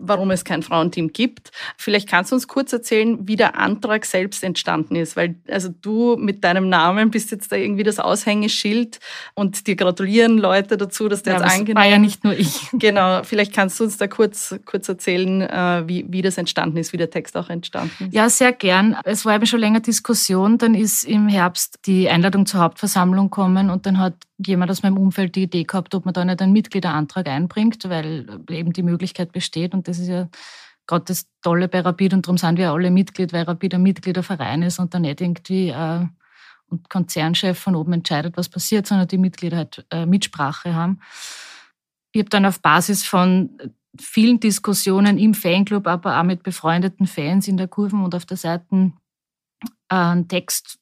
warum 0.01 0.31
es 0.31 0.43
kein 0.43 0.63
Frauenteam 0.63 1.13
gibt. 1.13 1.51
Vielleicht 1.77 2.09
kannst 2.09 2.31
du 2.31 2.35
uns 2.35 2.47
kurz 2.47 2.73
erzählen, 2.73 3.27
wie 3.27 3.35
der 3.35 3.57
Antrag 3.57 4.05
selbst 4.05 4.43
entstanden 4.43 4.95
ist, 4.95 5.15
weil 5.15 5.35
also 5.49 5.69
du 5.69 6.17
mit 6.17 6.43
deinem 6.43 6.69
Namen 6.69 7.11
bist 7.11 7.31
jetzt 7.31 7.51
da 7.51 7.55
irgendwie 7.55 7.83
das 7.83 7.99
Aushängeschild 7.99 8.99
und 9.33 9.67
dir 9.67 9.75
gratulieren 9.75 10.37
Leute 10.37 10.77
dazu, 10.77 11.07
dass 11.07 11.23
der 11.23 11.33
ja, 11.33 11.39
jetzt 11.39 11.59
angenommen. 11.59 11.83
War 11.83 11.91
ja 11.91 11.97
nicht 11.97 12.23
nur 12.23 12.37
ich. 12.37 12.61
Genau, 12.81 13.21
vielleicht 13.23 13.53
kannst 13.53 13.79
du 13.79 13.83
uns 13.83 13.97
da 13.97 14.07
kurz 14.07 14.55
kurz 14.65 14.89
erzählen, 14.89 15.41
äh, 15.41 15.83
wie 15.87 16.05
wie 16.09 16.21
das 16.21 16.37
entstanden 16.37 16.77
ist, 16.77 16.93
wie 16.93 16.97
der 16.97 17.09
Text 17.09 17.37
auch 17.37 17.49
entstanden 17.49 18.05
ist. 18.05 18.13
Ja, 18.13 18.29
sehr 18.29 18.53
gern. 18.53 18.97
Es 19.03 19.25
war 19.25 19.35
eben 19.35 19.45
schon 19.45 19.59
länger 19.59 19.81
Diskussion. 19.81 20.57
Dann 20.57 20.73
ist 20.73 21.03
im 21.03 21.27
Herbst 21.27 21.79
die 21.85 22.09
Einladung 22.09 22.45
zur 22.45 22.61
Hauptversammlung 22.61 23.29
gekommen 23.29 23.69
und 23.69 23.85
dann 23.85 23.99
hat 23.99 24.15
jemand 24.47 24.71
aus 24.71 24.83
meinem 24.83 24.97
Umfeld 24.97 25.35
die 25.35 25.43
Idee 25.43 25.63
gehabt, 25.63 25.93
ob 25.95 26.05
man 26.05 26.13
da 26.13 26.25
nicht 26.25 26.41
einen 26.41 26.53
Mitgliederantrag 26.53 27.27
einbringt, 27.27 27.87
weil 27.89 28.25
eben 28.49 28.73
die 28.73 28.83
Möglichkeit 28.83 29.31
besteht. 29.31 29.73
Und 29.73 29.87
das 29.91 29.99
ist 29.99 30.07
ja 30.07 30.29
gerade 30.87 31.05
das 31.05 31.27
Tolle 31.41 31.67
bei 31.67 31.81
Rapid 31.81 32.13
und 32.13 32.25
darum 32.25 32.37
sind 32.37 32.57
wir 32.57 32.71
alle 32.71 32.91
Mitglied, 32.91 33.33
weil 33.33 33.43
Rapid 33.43 33.75
ein 33.75 33.83
Mitgliederverein 33.83 34.63
ist 34.63 34.79
und 34.79 34.93
dann 34.93 35.03
nicht 35.03 35.21
irgendwie 35.21 35.69
äh, 35.69 36.05
und 36.67 36.89
Konzernchef 36.89 37.59
von 37.59 37.75
oben 37.75 37.93
entscheidet, 37.93 38.37
was 38.37 38.49
passiert, 38.49 38.87
sondern 38.87 39.07
die 39.07 39.17
Mitglieder 39.17 39.57
halt 39.57 39.85
äh, 39.91 40.05
Mitsprache 40.05 40.73
haben. 40.73 41.01
Ich 42.13 42.19
habe 42.19 42.29
dann 42.29 42.45
auf 42.45 42.61
Basis 42.61 43.03
von 43.03 43.57
vielen 43.99 44.39
Diskussionen 44.39 45.17
im 45.17 45.33
Fanclub, 45.33 45.87
aber 45.87 46.19
auch 46.19 46.23
mit 46.23 46.43
befreundeten 46.43 47.07
Fans 47.07 47.47
in 47.47 47.57
der 47.57 47.67
Kurven 47.67 48.03
und 48.03 48.15
auf 48.15 48.25
der 48.25 48.37
Seite 48.37 48.65
äh, 49.89 49.95
einen 49.95 50.27
Text 50.27 50.79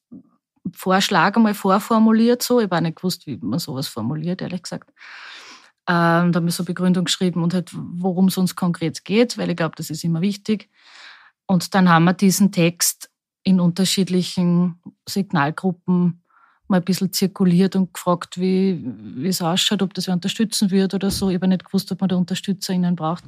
Vorschlag 0.75 1.35
einmal 1.35 1.55
vorformuliert. 1.55 2.43
So. 2.43 2.59
Ich 2.59 2.65
habe 2.65 2.77
auch 2.77 2.81
nicht 2.81 2.97
gewusst, 2.97 3.25
wie 3.25 3.37
man 3.37 3.59
sowas 3.59 3.87
formuliert, 3.87 4.41
ehrlich 4.41 4.63
gesagt. 4.63 4.91
Ähm, 5.89 6.31
da 6.31 6.35
habe 6.35 6.47
ich 6.47 6.53
so 6.53 6.63
Begründung 6.63 7.05
geschrieben 7.05 7.41
und 7.41 7.55
halt, 7.55 7.71
worum 7.73 8.27
es 8.27 8.37
uns 8.37 8.55
konkret 8.55 9.03
geht, 9.03 9.39
weil 9.39 9.49
ich 9.49 9.57
glaube, 9.57 9.75
das 9.75 9.89
ist 9.89 10.03
immer 10.03 10.21
wichtig. 10.21 10.69
Und 11.47 11.73
dann 11.73 11.89
haben 11.89 12.03
wir 12.03 12.13
diesen 12.13 12.51
Text 12.51 13.09
in 13.41 13.59
unterschiedlichen 13.59 14.79
Signalgruppen 15.07 16.21
mal 16.67 16.77
ein 16.77 16.83
bisschen 16.83 17.11
zirkuliert 17.11 17.75
und 17.75 17.91
gefragt, 17.91 18.39
wie, 18.39 18.85
es 19.25 19.41
ausschaut, 19.41 19.81
ob 19.81 19.95
das 19.95 20.05
wer 20.05 20.13
unterstützen 20.13 20.69
wird 20.69 20.93
oder 20.93 21.09
so. 21.09 21.29
Ich 21.29 21.35
habe 21.35 21.47
nicht 21.47 21.65
gewusst, 21.65 21.91
ob 21.91 22.01
man 22.01 22.09
da 22.09 22.17
UnterstützerInnen 22.17 22.95
braucht. 22.95 23.23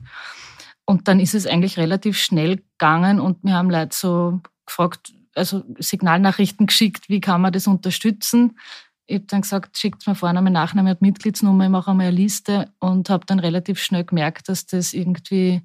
Und 0.86 1.08
dann 1.08 1.20
ist 1.20 1.34
es 1.34 1.48
eigentlich 1.48 1.78
relativ 1.78 2.20
schnell 2.20 2.58
gegangen 2.58 3.20
und 3.20 3.44
wir 3.44 3.54
haben 3.54 3.72
Leute 3.72 3.96
so 3.96 4.42
gefragt, 4.68 5.14
also 5.34 5.64
Signalnachrichten 5.80 6.68
geschickt, 6.68 7.10
wie 7.10 7.22
kann 7.22 7.42
man 7.42 7.54
das 7.54 7.66
unterstützen. 7.66 8.60
Ich 9.08 9.16
habe 9.16 9.26
dann 9.26 9.42
gesagt, 9.42 9.78
schickt 9.78 10.08
mir 10.08 10.16
Vorname, 10.16 10.52
Nachname 10.52 10.92
und 10.92 11.02
Mitgliedsnummer, 11.02 11.66
ich 11.66 11.70
mache 11.70 11.92
einmal 11.92 12.08
eine 12.08 12.16
Liste 12.16 12.72
und 12.80 13.10
habe 13.10 13.26
dann 13.26 13.40
relativ 13.40 13.80
schnell 13.80 14.06
gemerkt, 14.06 14.48
dass 14.48 14.66
das 14.66 14.94
irgendwie 14.94 15.62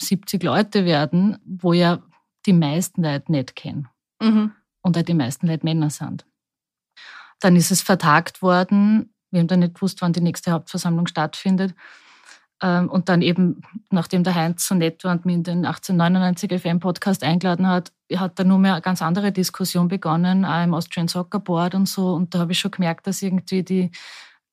70 0.00 0.42
Leute 0.42 0.84
werden, 0.84 1.38
wo 1.44 1.72
ja 1.72 2.02
die 2.46 2.52
meisten 2.52 3.02
Leute 3.02 3.32
nicht 3.32 3.56
kennen. 3.56 3.88
Mhm. 4.20 4.52
Und 4.82 4.98
auch 4.98 5.02
die 5.02 5.14
meisten 5.14 5.46
Leute 5.46 5.64
Männer 5.64 5.90
sind. 5.90 6.26
Dann 7.40 7.56
ist 7.56 7.70
es 7.70 7.82
vertagt 7.82 8.42
worden. 8.42 9.14
Wir 9.30 9.40
haben 9.40 9.48
dann 9.48 9.60
nicht 9.60 9.74
gewusst, 9.74 10.00
wann 10.02 10.12
die 10.12 10.20
nächste 10.20 10.52
Hauptversammlung 10.52 11.06
stattfindet. 11.06 11.74
Ähm, 12.64 12.88
und 12.88 13.10
dann 13.10 13.20
eben, 13.20 13.60
nachdem 13.90 14.24
der 14.24 14.34
Heinz 14.34 14.66
so 14.66 14.74
nett 14.74 15.04
war 15.04 15.12
und 15.12 15.26
mich 15.26 15.34
in 15.34 15.42
den 15.42 15.66
1899 15.66 16.62
FM-Podcast 16.62 17.22
eingeladen 17.22 17.66
hat, 17.66 17.92
hat 18.16 18.38
da 18.38 18.44
nur 18.44 18.58
mehr 18.58 18.72
eine 18.72 18.80
ganz 18.80 19.02
andere 19.02 19.32
Diskussion 19.32 19.88
begonnen, 19.88 20.46
auch 20.46 20.64
im 20.64 20.72
Austrian 20.72 21.08
Soccer 21.08 21.40
Board 21.40 21.74
und 21.74 21.86
so. 21.86 22.14
Und 22.14 22.34
da 22.34 22.38
habe 22.38 22.52
ich 22.52 22.58
schon 22.58 22.70
gemerkt, 22.70 23.06
dass 23.06 23.20
irgendwie 23.20 23.62
die 23.62 23.90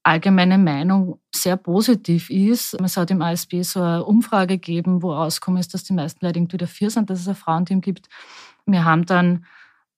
allgemeine 0.04 0.58
Meinung 0.58 1.22
sehr 1.34 1.56
positiv 1.56 2.30
ist. 2.30 2.74
Es 2.82 2.98
hat 2.98 3.12
im 3.12 3.22
ASB 3.22 3.62
so 3.62 3.82
eine 3.82 4.04
Umfrage 4.04 4.56
gegeben, 4.58 5.02
wo 5.04 5.14
rausgekommen 5.14 5.62
ist, 5.62 5.74
dass 5.74 5.86
die 5.86 5.94
meisten 5.94 6.26
Leute 6.26 6.40
irgendwie 6.40 6.58
dafür 6.58 6.90
sind, 6.90 7.10
dass 7.10 7.22
es 7.22 7.30
ein 7.30 7.36
Frauenteam 7.36 7.80
gibt. 7.80 8.10
Wir 8.66 8.84
haben 8.84 9.06
dann, 9.06 9.46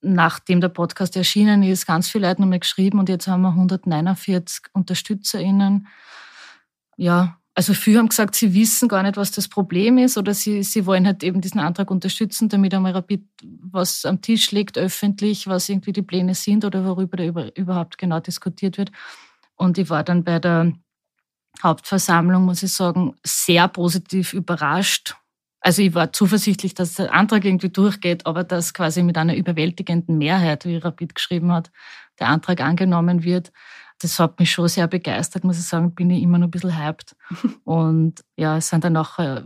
nachdem 0.02 0.62
der 0.62 0.70
Podcast 0.70 1.16
erschienen 1.16 1.64
ist, 1.64 1.88
ganz 1.88 2.10
viele 2.10 2.28
Leute 2.28 2.42
nochmal 2.42 2.60
geschrieben 2.60 3.00
und 3.00 3.10
jetzt 3.10 3.28
haben 3.28 3.42
wir 3.42 3.50
149 3.50 4.66
UnterstützerInnen. 4.74 5.88
Ja, 6.98 7.38
also 7.56 7.74
viele 7.74 8.00
haben 8.00 8.10
gesagt, 8.10 8.34
sie 8.36 8.54
wissen 8.56 8.88
gar 8.88 9.04
nicht, 9.04 9.16
was 9.16 9.32
das 9.32 9.48
Problem 9.48 10.00
ist 10.00 10.18
oder 10.18 10.34
sie, 10.34 10.64
sie 10.64 10.86
wollen 10.88 11.06
halt 11.06 11.24
eben 11.24 11.40
diesen 11.40 11.60
Antrag 11.60 11.92
unterstützen, 11.92 12.50
damit 12.50 12.74
einmal 12.74 12.94
Rapid 12.94 13.24
was 13.44 14.06
am 14.06 14.22
Tisch 14.22 14.52
liegt, 14.52 14.78
öffentlich, 14.78 15.46
was 15.48 15.70
irgendwie 15.70 15.94
die 15.94 16.02
Pläne 16.02 16.34
sind 16.34 16.66
oder 16.66 16.84
worüber 16.84 17.18
da 17.18 17.24
über, 17.24 17.56
überhaupt 17.56 18.00
genau 18.00 18.20
diskutiert 18.20 18.78
wird. 18.80 18.92
Und 19.56 19.78
ich 19.78 19.90
war 19.90 20.04
dann 20.04 20.24
bei 20.24 20.40
der 20.40 20.74
Hauptversammlung, 21.62 22.44
muss 22.44 22.64
ich 22.64 22.74
sagen, 22.74 23.14
sehr 23.24 23.68
positiv 23.68 24.34
überrascht. 24.34 25.16
Also 25.60 25.84
ich 25.84 25.94
war 25.94 26.12
zuversichtlich, 26.12 26.74
dass 26.74 26.96
der 26.96 27.14
Antrag 27.14 27.46
irgendwie 27.46 27.70
durchgeht, 27.70 28.26
aber 28.26 28.44
dass 28.44 28.74
quasi 28.74 29.04
mit 29.04 29.18
einer 29.18 29.36
überwältigenden 29.36 30.18
Mehrheit, 30.18 30.66
wie 30.66 30.78
Rapid 30.78 31.14
geschrieben 31.14 31.54
hat, 31.54 31.72
der 32.20 32.28
Antrag 32.28 32.62
angenommen 32.62 33.24
wird 33.24 33.52
das 34.04 34.20
hat 34.20 34.40
mich 34.40 34.52
schon 34.52 34.68
sehr 34.68 34.88
begeistert, 34.88 35.44
muss 35.44 35.58
ich 35.58 35.66
sagen, 35.66 35.96
bin 35.96 36.10
ich 36.10 36.22
immer 36.22 36.38
noch 36.38 36.48
ein 36.48 36.52
bisschen 36.52 36.78
hyped. 36.78 37.16
Und 37.64 38.24
ja, 38.36 38.58
es 38.58 38.70
sind 38.70 38.84
dann 38.84 38.98
auch 38.98 39.20
äh, 39.20 39.44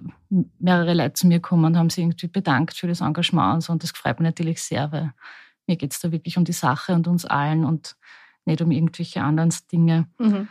mehrere 0.59 0.93
Leute 0.93 1.13
zu 1.13 1.27
mir 1.27 1.35
gekommen 1.35 1.65
und 1.65 1.77
haben 1.77 1.89
sich 1.89 2.03
irgendwie 2.03 2.27
bedankt 2.27 2.75
für 2.75 2.87
das 2.87 2.99
Engagement 2.99 3.55
und 3.55 3.61
so. 3.61 3.71
Und 3.71 3.81
das 3.81 3.91
freut 3.91 4.19
mich 4.19 4.25
natürlich 4.25 4.61
sehr, 4.61 4.91
weil 4.91 5.13
mir 5.67 5.77
geht 5.77 5.93
es 5.93 6.01
da 6.01 6.11
wirklich 6.11 6.37
um 6.37 6.43
die 6.43 6.51
Sache 6.51 6.93
und 6.93 7.07
uns 7.07 7.23
allen 7.23 7.63
und 7.63 7.95
nicht 8.43 8.61
um 8.61 8.71
irgendwelche 8.71 9.21
anderen 9.21 9.53
Dinge. 9.71 10.07
Mhm. 10.17 10.49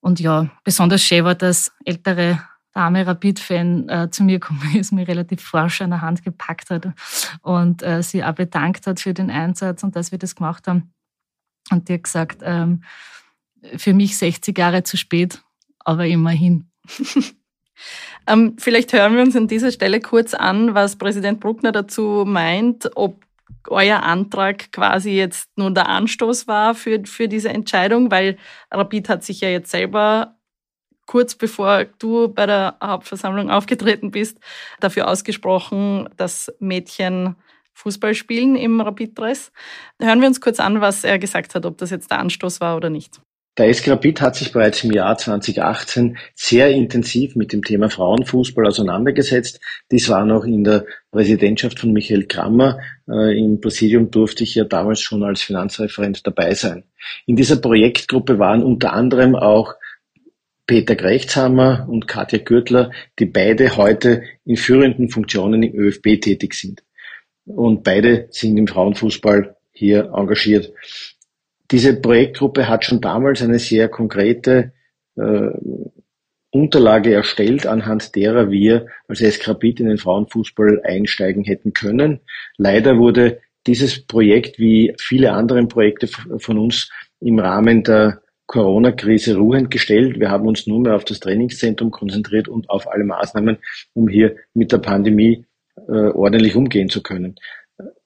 Und 0.00 0.18
ja, 0.18 0.50
besonders 0.64 1.02
schön 1.02 1.24
war, 1.24 1.36
dass 1.36 1.72
ältere 1.84 2.40
Dame 2.72 3.06
Rapid-Fan 3.06 3.88
äh, 3.88 4.10
zu 4.10 4.24
mir 4.24 4.38
gekommen 4.38 4.62
ist, 4.74 4.92
mir 4.92 5.06
relativ 5.06 5.42
forsch 5.42 5.82
an 5.82 5.90
der 5.90 6.00
Hand 6.00 6.24
gepackt 6.24 6.70
hat 6.70 6.88
und 7.42 7.82
äh, 7.82 8.02
sie 8.02 8.24
auch 8.24 8.34
bedankt 8.34 8.86
hat 8.86 9.00
für 9.00 9.14
den 9.14 9.30
Einsatz 9.30 9.82
und 9.82 9.94
dass 9.94 10.10
wir 10.10 10.18
das 10.18 10.34
gemacht 10.34 10.66
haben. 10.66 10.92
Und 11.70 11.88
die 11.88 11.94
hat 11.94 12.04
gesagt, 12.04 12.38
ähm, 12.42 12.82
für 13.76 13.92
mich 13.92 14.16
60 14.16 14.56
Jahre 14.56 14.82
zu 14.82 14.96
spät, 14.96 15.42
aber 15.80 16.06
immerhin. 16.06 16.70
ähm, 18.26 18.56
vielleicht 18.58 18.92
hören 18.92 19.16
wir 19.16 19.22
uns 19.22 19.36
an 19.36 19.48
dieser 19.48 19.70
Stelle 19.70 20.00
kurz 20.00 20.34
an, 20.34 20.74
was 20.74 20.96
Präsident 20.96 21.40
Bruckner 21.40 21.72
dazu 21.72 22.24
meint, 22.26 22.90
ob 22.96 23.24
euer 23.68 24.02
Antrag 24.02 24.72
quasi 24.72 25.10
jetzt 25.10 25.50
nur 25.56 25.70
der 25.72 25.88
Anstoß 25.88 26.48
war 26.48 26.74
für, 26.74 27.04
für 27.04 27.28
diese 27.28 27.50
Entscheidung, 27.50 28.10
weil 28.10 28.38
Rapid 28.70 29.08
hat 29.08 29.24
sich 29.24 29.40
ja 29.40 29.48
jetzt 29.48 29.70
selber 29.70 30.36
kurz 31.06 31.34
bevor 31.34 31.86
du 31.98 32.28
bei 32.28 32.46
der 32.46 32.76
Hauptversammlung 32.82 33.50
aufgetreten 33.50 34.12
bist, 34.12 34.38
dafür 34.78 35.08
ausgesprochen, 35.08 36.08
dass 36.16 36.52
Mädchen 36.60 37.34
Fußball 37.74 38.14
spielen 38.14 38.56
im 38.56 38.80
Rapid-Dress. 38.80 39.52
Hören 40.00 40.20
wir 40.20 40.28
uns 40.28 40.40
kurz 40.40 40.60
an, 40.60 40.80
was 40.80 41.04
er 41.04 41.18
gesagt 41.18 41.54
hat, 41.54 41.66
ob 41.66 41.78
das 41.78 41.90
jetzt 41.90 42.10
der 42.10 42.18
Anstoß 42.18 42.60
war 42.60 42.76
oder 42.76 42.90
nicht. 42.90 43.20
Der 43.58 43.74
SK 43.74 43.88
Rapid 43.88 44.20
hat 44.20 44.36
sich 44.36 44.52
bereits 44.52 44.84
im 44.84 44.92
Jahr 44.92 45.18
2018 45.18 46.16
sehr 46.34 46.70
intensiv 46.70 47.34
mit 47.34 47.52
dem 47.52 47.62
Thema 47.62 47.90
Frauenfußball 47.90 48.66
auseinandergesetzt. 48.66 49.60
Dies 49.90 50.08
war 50.08 50.24
noch 50.24 50.44
in 50.44 50.62
der 50.62 50.86
Präsidentschaft 51.10 51.80
von 51.80 51.92
Michael 51.92 52.26
Krammer. 52.26 52.78
Äh, 53.08 53.38
Im 53.38 53.60
Präsidium 53.60 54.10
durfte 54.10 54.44
ich 54.44 54.54
ja 54.54 54.64
damals 54.64 55.00
schon 55.00 55.24
als 55.24 55.42
Finanzreferent 55.42 56.26
dabei 56.26 56.54
sein. 56.54 56.84
In 57.26 57.36
dieser 57.36 57.56
Projektgruppe 57.56 58.38
waren 58.38 58.62
unter 58.62 58.92
anderem 58.92 59.34
auch 59.34 59.74
Peter 60.66 60.94
Grechtshammer 60.94 61.86
und 61.90 62.06
Katja 62.06 62.38
Gürtler, 62.38 62.92
die 63.18 63.26
beide 63.26 63.76
heute 63.76 64.22
in 64.44 64.56
führenden 64.56 65.10
Funktionen 65.10 65.64
im 65.64 65.74
ÖFB 65.74 66.20
tätig 66.20 66.54
sind 66.54 66.84
und 67.46 67.82
beide 67.82 68.28
sind 68.30 68.56
im 68.56 68.66
Frauenfußball 68.66 69.56
hier 69.72 70.12
engagiert. 70.14 70.72
Diese 71.70 72.00
Projektgruppe 72.00 72.68
hat 72.68 72.84
schon 72.84 73.00
damals 73.00 73.42
eine 73.42 73.58
sehr 73.58 73.88
konkrete 73.88 74.72
äh, 75.16 75.50
Unterlage 76.50 77.14
erstellt, 77.14 77.66
anhand 77.66 78.16
derer 78.16 78.50
wir 78.50 78.86
als 79.06 79.20
Eskrapit 79.20 79.78
in 79.78 79.86
den 79.86 79.98
Frauenfußball 79.98 80.82
einsteigen 80.84 81.44
hätten 81.44 81.72
können. 81.72 82.20
Leider 82.56 82.98
wurde 82.98 83.40
dieses 83.66 84.04
Projekt 84.04 84.58
wie 84.58 84.94
viele 84.98 85.32
andere 85.32 85.64
Projekte 85.66 86.08
von 86.08 86.58
uns 86.58 86.90
im 87.20 87.38
Rahmen 87.38 87.84
der 87.84 88.22
Corona-Krise 88.46 89.36
ruhend 89.36 89.70
gestellt. 89.70 90.18
Wir 90.18 90.30
haben 90.30 90.48
uns 90.48 90.66
nur 90.66 90.80
mehr 90.80 90.96
auf 90.96 91.04
das 91.04 91.20
Trainingszentrum 91.20 91.92
konzentriert 91.92 92.48
und 92.48 92.68
auf 92.68 92.90
alle 92.90 93.04
Maßnahmen, 93.04 93.58
um 93.94 94.08
hier 94.08 94.34
mit 94.54 94.72
der 94.72 94.78
Pandemie 94.78 95.44
äh, 95.90 96.10
ordentlich 96.10 96.56
umgehen 96.56 96.88
zu 96.88 97.02
können. 97.02 97.36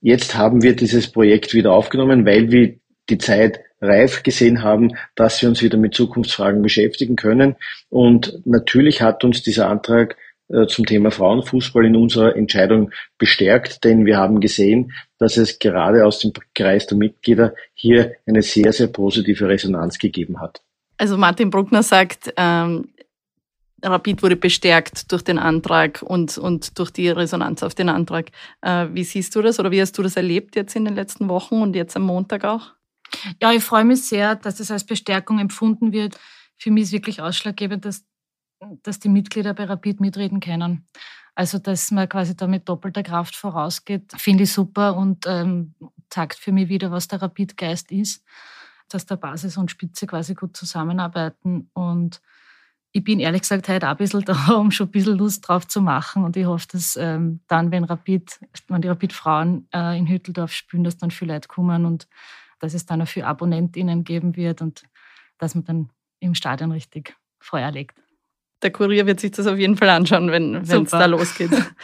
Jetzt 0.01 0.37
haben 0.37 0.63
wir 0.63 0.77
dieses 0.77 1.11
Projekt 1.11 1.55
wieder 1.55 1.73
aufgenommen, 1.73 2.25
weil 2.27 2.51
wir 2.51 2.77
die 3.09 3.19
Zeit 3.19 3.61
reif 3.81 4.23
gesehen 4.23 4.63
haben, 4.63 4.93
dass 5.15 5.43
wir 5.43 5.49
uns 5.49 5.63
wieder 5.63 5.77
mit 5.77 5.95
Zukunftsfragen 5.95 6.63
beschäftigen 6.63 7.17
können. 7.17 7.57
Und 7.91 8.41
natürlich 8.45 9.03
hat 9.03 9.25
uns 9.25 9.43
dieser 9.43 9.69
Antrag 9.69 10.17
äh, 10.49 10.67
zum 10.67 10.87
Thema 10.87 11.11
Frauenfußball 11.11 11.85
in 11.85 11.97
unserer 11.97 12.37
Entscheidung 12.37 12.91
bestärkt, 13.19 13.85
denn 13.85 14.07
wir 14.07 14.17
haben 14.17 14.41
gesehen, 14.41 14.93
dass 15.19 15.37
es 15.37 15.59
gerade 15.59 16.05
aus 16.07 16.19
dem 16.19 16.33
Kreis 16.55 16.87
der 16.87 16.99
Mitglieder 16.99 17.55
hier 17.75 18.13
eine 18.27 18.43
sehr, 18.43 18.73
sehr 18.73 18.89
positive 18.89 19.49
Resonanz 19.49 19.99
gegeben 19.99 20.41
hat. 20.41 20.63
Also 20.97 21.17
Martin 21.17 21.51
Bruckner 21.51 21.83
sagt, 21.83 22.33
ähm, 22.37 22.89
Rapid 23.85 24.23
wurde 24.23 24.37
bestärkt 24.37 25.13
durch 25.13 25.23
den 25.23 25.39
Antrag 25.39 26.03
und, 26.03 26.39
und 26.39 26.79
durch 26.79 26.91
die 26.91 27.09
Resonanz 27.09 27.63
auf 27.63 27.75
den 27.75 27.89
Antrag. 27.89 28.31
Äh, 28.63 28.89
wie 28.93 29.05
siehst 29.05 29.35
du 29.37 29.43
das 29.43 29.61
oder 29.61 29.71
wie 29.71 29.81
hast 29.81 29.97
du 29.99 30.03
das 30.03 30.17
erlebt 30.17 30.57
jetzt 30.57 30.75
in 30.75 30.85
den 30.85 30.95
letzten 30.95 31.29
Wochen 31.29 31.61
und 31.61 31.77
jetzt 31.77 31.97
am 31.97 32.03
Montag 32.03 32.45
auch? 32.45 32.73
Ja, 33.41 33.53
ich 33.53 33.63
freue 33.63 33.85
mich 33.85 34.07
sehr, 34.07 34.37
dass 34.37 34.57
das 34.57 34.71
als 34.71 34.85
Bestärkung 34.85 35.39
empfunden 35.39 35.93
wird. 35.93 36.19
Für 36.57 36.71
mich 36.71 36.85
ist 36.85 36.93
wirklich 36.93 37.21
ausschlaggebend, 37.21 37.85
dass, 37.85 38.05
dass 38.83 38.99
die 38.99 39.09
Mitglieder 39.09 39.55
bei 39.55 39.65
Rapid 39.65 40.01
mitreden 40.01 40.41
können. 40.41 40.89
Also, 41.35 41.59
dass 41.59 41.91
man 41.91 42.09
quasi 42.09 42.37
da 42.37 42.47
mit 42.47 42.69
doppelter 42.69 43.03
Kraft 43.03 43.35
vorausgeht, 43.35 44.13
finde 44.17 44.45
ich 44.45 44.53
super 44.53 44.97
und 44.97 45.27
ähm, 45.27 45.75
zeigt 46.09 46.39
für 46.39 46.53
mich 46.53 46.69
wieder, 46.69 46.93
was 46.93 47.09
der 47.09 47.23
Rapid-Geist 47.23 47.91
ist, 47.91 48.25
dass 48.89 49.07
der 49.07 49.17
Basis 49.17 49.57
und 49.57 49.71
Spitze 49.71 50.07
quasi 50.07 50.35
gut 50.35 50.57
zusammenarbeiten. 50.57 51.71
Und 51.73 52.21
ich 52.97 53.03
bin 53.03 53.19
ehrlich 53.19 53.43
gesagt 53.43 53.69
heute 53.69 53.89
auch 53.89 53.91
ein 53.91 53.97
bisschen 53.97 54.21
da, 54.25 54.53
um 54.55 54.71
schon 54.71 54.87
ein 54.87 54.93
bisschen 54.93 55.19
Lust 55.19 55.47
drauf 55.47 55.67
zu 55.67 55.83
machen. 55.83 56.25
Und 56.25 56.37
ich 56.37 56.47
hoffe, 56.47 56.67
dass 56.71 56.97
ähm, 56.97 57.41
dann, 57.49 57.73
wenn 57.73 57.85
Rapid, 57.85 58.39
wenn 58.69 58.83
die 58.83 58.89
Rapid-Frauen 58.89 59.69
äh, 59.75 59.99
in 59.99 60.07
Hütteldorf 60.07 60.53
spielen, 60.53 60.85
dass 60.85 60.97
dann 60.97 61.11
viele 61.11 61.35
Leute 61.35 61.49
kommen 61.49 61.85
und 61.85 62.07
dass 62.61 62.73
es 62.73 62.87
dann 62.87 63.03
auch 63.03 63.09
für 63.09 63.27
AbonnentInnen 63.27 64.05
geben 64.05 64.37
wird 64.37 64.63
und 64.63 64.85
dass 65.39 65.57
man 65.57 65.65
dann 65.65 65.91
im 66.21 66.35
Stadion 66.35 66.71
richtig 66.71 67.17
Feuer 67.41 67.73
legt. 67.73 68.01
Der 68.63 68.71
Kurier 68.71 69.07
wird 69.07 69.19
sich 69.19 69.33
das 69.33 69.49
auf 69.49 69.59
jeden 69.59 69.77
Fall 69.77 69.91
anschauen, 69.91 70.31
wenn 70.31 70.55
es 70.55 70.91
da 70.91 71.07
losgeht. 71.07 71.51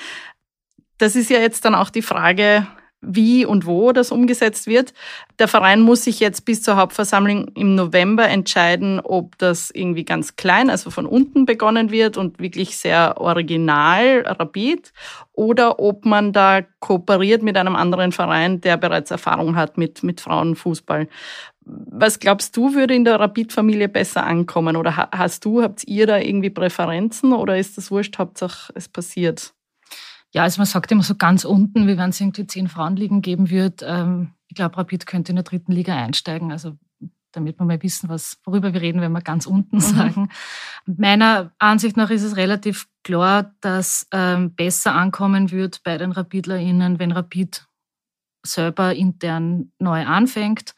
Das 0.99 1.17
ist 1.17 1.31
ja 1.31 1.39
jetzt 1.39 1.65
dann 1.65 1.75
auch 1.75 1.89
die 1.89 2.03
Frage, 2.03 2.67
wie 3.03 3.47
und 3.47 3.67
wo 3.67 3.93
das 3.93 4.13
umgesetzt 4.13 4.67
wird. 4.67 4.93
Der 5.39 5.49
Verein 5.49 5.81
muss 5.81 6.05
sich 6.05 6.21
jetzt 6.21 6.45
bis 6.45 6.63
zur 6.63 6.77
Hauptversammlung 6.77 7.49
im 7.55 7.75
November 7.75 8.29
entscheiden, 8.29 9.01
ob 9.01 9.39
das 9.39 9.71
irgendwie 9.71 10.05
ganz 10.05 10.37
klein, 10.37 10.71
also 10.71 10.91
von 10.91 11.07
unten 11.07 11.47
begonnen 11.47 11.91
wird 11.91 12.17
und 12.17 12.39
wirklich 12.39 12.77
sehr 12.77 13.21
original, 13.21 14.23
rapid, 14.27 14.93
oder 15.33 15.81
ob 15.81 16.05
man 16.05 16.33
da 16.33 16.63
kooperiert 16.81 17.43
mit 17.43 17.57
einem 17.57 17.77
anderen 17.77 18.13
Verein, 18.13 18.61
der 18.61 18.77
bereits 18.77 19.11
Erfahrung 19.11 19.57
hat 19.57 19.79
mit, 19.79 20.03
mit 20.03 20.21
Frauenfußball. 20.21 21.09
Was 21.65 22.19
glaubst 22.19 22.57
du, 22.57 22.75
würde 22.75 22.95
in 22.95 23.05
der 23.05 23.21
Rapid-Familie 23.21 23.89
besser 23.89 24.27
ankommen? 24.27 24.77
Oder 24.77 25.09
hast 25.13 25.45
du, 25.45 25.63
habt 25.63 25.85
ihr 25.87 26.07
da 26.07 26.19
irgendwie 26.19 26.51
Präferenzen 26.51 27.33
oder 27.33 27.57
ist 27.57 27.79
das 27.79 27.91
wurscht, 27.91 28.19
Hauptsache 28.19 28.73
es 28.75 28.89
passiert? 28.89 29.55
Ja, 30.33 30.43
also 30.45 30.61
man 30.61 30.67
sagt 30.67 30.93
immer 30.93 31.03
so 31.03 31.17
ganz 31.17 31.45
unten, 31.45 31.87
wie 31.89 31.99
wenn 31.99 32.11
es 32.11 32.21
irgendwie 32.21 32.47
zehn 32.47 32.69
Frauenligen 32.69 33.21
geben 33.23 33.51
wird. 33.51 33.83
Ähm, 33.85 34.33
ich 34.49 34.55
glaube, 34.55 34.77
Rapid 34.77 35.07
könnte 35.07 35.33
in 35.33 35.37
der 35.37 35.45
dritten 35.45 35.73
Liga 35.73 35.97
einsteigen. 35.97 36.53
Also 36.53 36.77
damit 37.33 37.59
wir 37.59 37.67
mal 37.67 37.83
wissen, 37.83 38.09
was, 38.09 38.39
worüber 38.45 38.73
wir 38.73 38.81
reden, 38.81 39.01
wenn 39.01 39.13
wir 39.13 39.21
ganz 39.21 39.47
unten 39.47 39.77
mhm. 39.77 39.81
sagen. 39.81 40.29
Meiner 40.87 41.53
Ansicht 41.59 41.97
nach 41.97 42.11
ist 42.11 42.23
es 42.23 42.37
relativ 42.37 42.89
klar, 43.05 43.55
dass 43.61 44.07
ähm, 44.13 44.55
besser 44.55 44.95
ankommen 44.95 45.51
wird 45.51 45.83
bei 45.85 45.97
den 45.99 46.13
RapidlerInnen, 46.13 46.99
wenn 46.99 47.13
Rapid 47.13 47.67
selber 48.45 48.95
intern 48.95 49.73
neu 49.79 50.05
anfängt. 50.05 50.75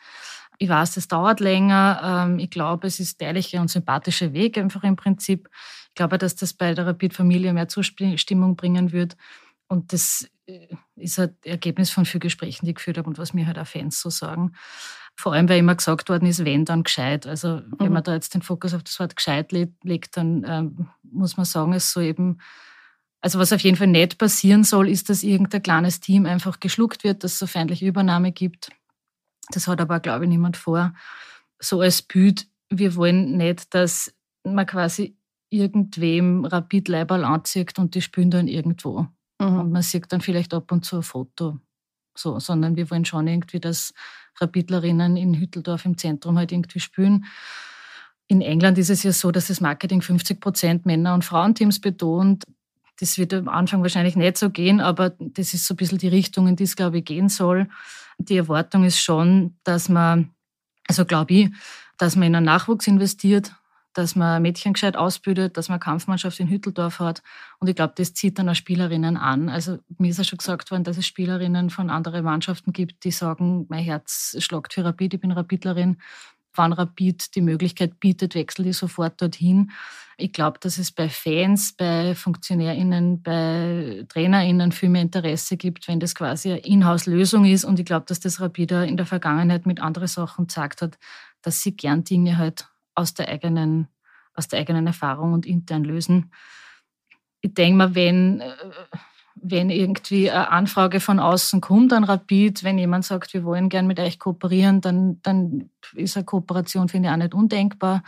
Ich 0.58 0.68
weiß, 0.68 0.96
es 0.96 1.08
dauert 1.08 1.40
länger. 1.40 2.26
Ähm, 2.28 2.38
ich 2.38 2.50
glaube, 2.50 2.86
es 2.86 3.00
ist 3.00 3.20
der 3.20 3.28
ehrliche 3.28 3.60
und 3.60 3.68
sympathische 3.68 4.32
Weg 4.32 4.58
einfach 4.58 4.84
im 4.84 4.96
Prinzip. 4.96 5.48
Ich 5.88 5.94
glaube, 5.94 6.18
dass 6.18 6.36
das 6.36 6.54
bei 6.54 6.74
der 6.74 6.86
Rapid-Familie 6.86 7.52
mehr 7.52 7.68
Zustimmung 7.68 8.56
bringen 8.56 8.92
wird. 8.92 9.16
Und 9.72 9.94
das 9.94 10.28
äh, 10.44 10.68
ist 10.96 11.18
ein 11.18 11.34
Ergebnis 11.46 11.88
von 11.88 12.04
vielen 12.04 12.20
Gesprächen, 12.20 12.66
die 12.66 12.72
ich 12.72 12.76
geführt 12.76 12.98
habe 12.98 13.08
und 13.08 13.16
was 13.16 13.32
mir 13.32 13.46
halt 13.46 13.58
auch 13.58 13.66
Fans 13.66 14.02
so 14.02 14.10
sagen. 14.10 14.52
Vor 15.16 15.32
allem, 15.32 15.48
weil 15.48 15.60
immer 15.60 15.74
gesagt 15.74 16.10
worden 16.10 16.28
ist, 16.28 16.44
wenn, 16.44 16.66
dann 16.66 16.82
gescheit. 16.82 17.26
Also 17.26 17.56
mhm. 17.56 17.76
wenn 17.78 17.92
man 17.92 18.02
da 18.02 18.12
jetzt 18.12 18.34
den 18.34 18.42
Fokus 18.42 18.74
auf 18.74 18.82
das 18.82 19.00
Wort 19.00 19.16
gescheit 19.16 19.50
legt, 19.50 20.18
dann 20.18 20.44
ähm, 20.46 20.88
muss 21.02 21.38
man 21.38 21.46
sagen, 21.46 21.72
es 21.72 21.90
so 21.90 22.02
eben, 22.02 22.36
also 23.22 23.38
was 23.38 23.50
auf 23.50 23.62
jeden 23.62 23.78
Fall 23.78 23.86
nicht 23.86 24.18
passieren 24.18 24.62
soll, 24.62 24.90
ist, 24.90 25.08
dass 25.08 25.22
irgendein 25.22 25.62
kleines 25.62 26.00
Team 26.00 26.26
einfach 26.26 26.60
geschluckt 26.60 27.02
wird, 27.02 27.24
dass 27.24 27.32
es 27.32 27.38
so 27.38 27.46
feindliche 27.46 27.86
Übernahme 27.86 28.30
gibt. 28.30 28.68
Das 29.52 29.68
hat 29.68 29.80
aber, 29.80 30.00
glaube 30.00 30.26
ich, 30.26 30.28
niemand 30.28 30.58
vor. 30.58 30.92
So 31.60 31.80
als 31.80 32.02
Bild, 32.02 32.46
wir 32.68 32.94
wollen 32.94 33.38
nicht, 33.38 33.72
dass 33.72 34.14
man 34.44 34.66
quasi 34.66 35.16
irgendwem 35.48 36.44
rapid 36.44 36.88
Leiberl 36.88 37.24
anzieht 37.24 37.78
und 37.78 37.94
die 37.94 38.02
spielen 38.02 38.30
dann 38.30 38.48
irgendwo. 38.48 39.08
Mhm. 39.42 39.60
Und 39.60 39.72
man 39.72 39.82
sieht 39.82 40.12
dann 40.12 40.20
vielleicht 40.20 40.54
ab 40.54 40.70
und 40.72 40.84
zu 40.84 40.96
ein 40.96 41.02
Foto. 41.02 41.58
So, 42.14 42.38
sondern 42.38 42.76
wir 42.76 42.90
wollen 42.90 43.04
schon 43.04 43.26
irgendwie, 43.26 43.60
dass 43.60 43.94
Rapidlerinnen 44.40 45.16
in 45.16 45.34
Hütteldorf 45.34 45.84
im 45.84 45.96
Zentrum 45.96 46.38
halt 46.38 46.52
irgendwie 46.52 46.80
spielen. 46.80 47.24
In 48.28 48.40
England 48.40 48.78
ist 48.78 48.90
es 48.90 49.02
ja 49.02 49.12
so, 49.12 49.30
dass 49.30 49.48
das 49.48 49.60
Marketing 49.60 50.02
50 50.02 50.40
Prozent 50.40 50.86
Männer- 50.86 51.14
und 51.14 51.24
Frauenteams 51.24 51.80
betont. 51.80 52.44
Das 52.98 53.18
wird 53.18 53.34
am 53.34 53.48
Anfang 53.48 53.82
wahrscheinlich 53.82 54.16
nicht 54.16 54.38
so 54.38 54.50
gehen, 54.50 54.80
aber 54.80 55.10
das 55.18 55.54
ist 55.54 55.66
so 55.66 55.74
ein 55.74 55.76
bisschen 55.76 55.98
die 55.98 56.08
Richtung, 56.08 56.46
in 56.46 56.56
die 56.56 56.64
es, 56.64 56.76
glaube 56.76 56.98
ich, 56.98 57.04
gehen 57.04 57.28
soll. 57.28 57.68
Die 58.18 58.36
Erwartung 58.36 58.84
ist 58.84 59.00
schon, 59.00 59.56
dass 59.64 59.88
man, 59.88 60.30
also 60.86 61.04
glaube 61.04 61.34
ich, 61.34 61.50
dass 61.98 62.16
man 62.16 62.28
in 62.28 62.36
einen 62.36 62.46
Nachwuchs 62.46 62.86
investiert, 62.86 63.52
dass 63.94 64.16
man 64.16 64.42
Mädchen 64.42 64.72
gescheit 64.72 64.96
ausbildet, 64.96 65.56
dass 65.56 65.68
man 65.68 65.80
Kampfmannschaft 65.80 66.38
in 66.40 66.48
Hütteldorf 66.48 66.98
hat. 66.98 67.22
Und 67.58 67.68
ich 67.68 67.76
glaube, 67.76 67.94
das 67.96 68.14
zieht 68.14 68.38
dann 68.38 68.48
auch 68.48 68.54
Spielerinnen 68.54 69.16
an. 69.16 69.48
Also 69.48 69.78
mir 69.98 70.10
ist 70.10 70.18
ja 70.18 70.24
schon 70.24 70.38
gesagt 70.38 70.70
worden, 70.70 70.84
dass 70.84 70.96
es 70.96 71.06
Spielerinnen 71.06 71.70
von 71.70 71.90
anderen 71.90 72.24
Mannschaften 72.24 72.72
gibt, 72.72 73.04
die 73.04 73.10
sagen, 73.10 73.66
mein 73.68 73.84
Herz 73.84 74.36
schlagt 74.38 74.74
für 74.74 74.84
Rapid, 74.84 75.14
ich 75.14 75.20
bin 75.20 75.32
Rapidlerin. 75.32 75.98
Wann 76.54 76.74
Rapid 76.74 77.34
die 77.34 77.40
Möglichkeit 77.40 77.98
bietet, 77.98 78.34
wechsle 78.34 78.68
ich 78.68 78.76
sofort 78.76 79.22
dorthin. 79.22 79.70
Ich 80.18 80.32
glaube, 80.32 80.58
dass 80.60 80.76
es 80.76 80.92
bei 80.92 81.08
Fans, 81.08 81.72
bei 81.72 82.14
FunktionärInnen, 82.14 83.22
bei 83.22 84.04
TrainerInnen 84.08 84.70
viel 84.70 84.90
mehr 84.90 85.00
Interesse 85.00 85.56
gibt, 85.56 85.88
wenn 85.88 85.98
das 85.98 86.14
quasi 86.14 86.50
eine 86.50 86.58
Inhouse-Lösung 86.58 87.46
ist. 87.46 87.64
Und 87.64 87.78
ich 87.80 87.86
glaube, 87.86 88.04
dass 88.06 88.20
das 88.20 88.38
Rapid 88.40 88.72
in 88.72 88.98
der 88.98 89.06
Vergangenheit 89.06 89.64
mit 89.64 89.80
anderen 89.80 90.08
Sachen 90.08 90.46
gesagt 90.46 90.82
hat, 90.82 90.98
dass 91.40 91.62
sie 91.62 91.74
gern 91.74 92.04
Dinge 92.04 92.36
halt 92.36 92.68
aus 92.94 93.14
der 93.14 93.28
eigenen, 93.28 93.88
aus 94.34 94.48
der 94.48 94.60
eigenen 94.60 94.86
Erfahrung 94.86 95.32
und 95.32 95.46
intern 95.46 95.84
lösen. 95.84 96.32
Ich 97.40 97.54
denke 97.54 97.76
mal, 97.76 97.94
wenn, 97.94 98.40
äh, 98.40 98.52
wenn 99.34 99.70
irgendwie 99.70 100.30
eine 100.30 100.50
Anfrage 100.50 101.00
von 101.00 101.18
außen 101.18 101.60
kommt 101.60 101.92
an 101.92 102.04
Rapid, 102.04 102.64
wenn 102.64 102.78
jemand 102.78 103.04
sagt, 103.04 103.34
wir 103.34 103.44
wollen 103.44 103.68
gern 103.68 103.86
mit 103.86 103.98
euch 103.98 104.18
kooperieren, 104.18 104.80
dann, 104.80 105.20
dann 105.22 105.70
ist 105.94 106.16
eine 106.16 106.24
Kooperation, 106.24 106.88
finde 106.88 107.08
ich, 107.08 107.12
auch 107.12 107.18
nicht 107.18 107.34
undenkbar. 107.34 108.02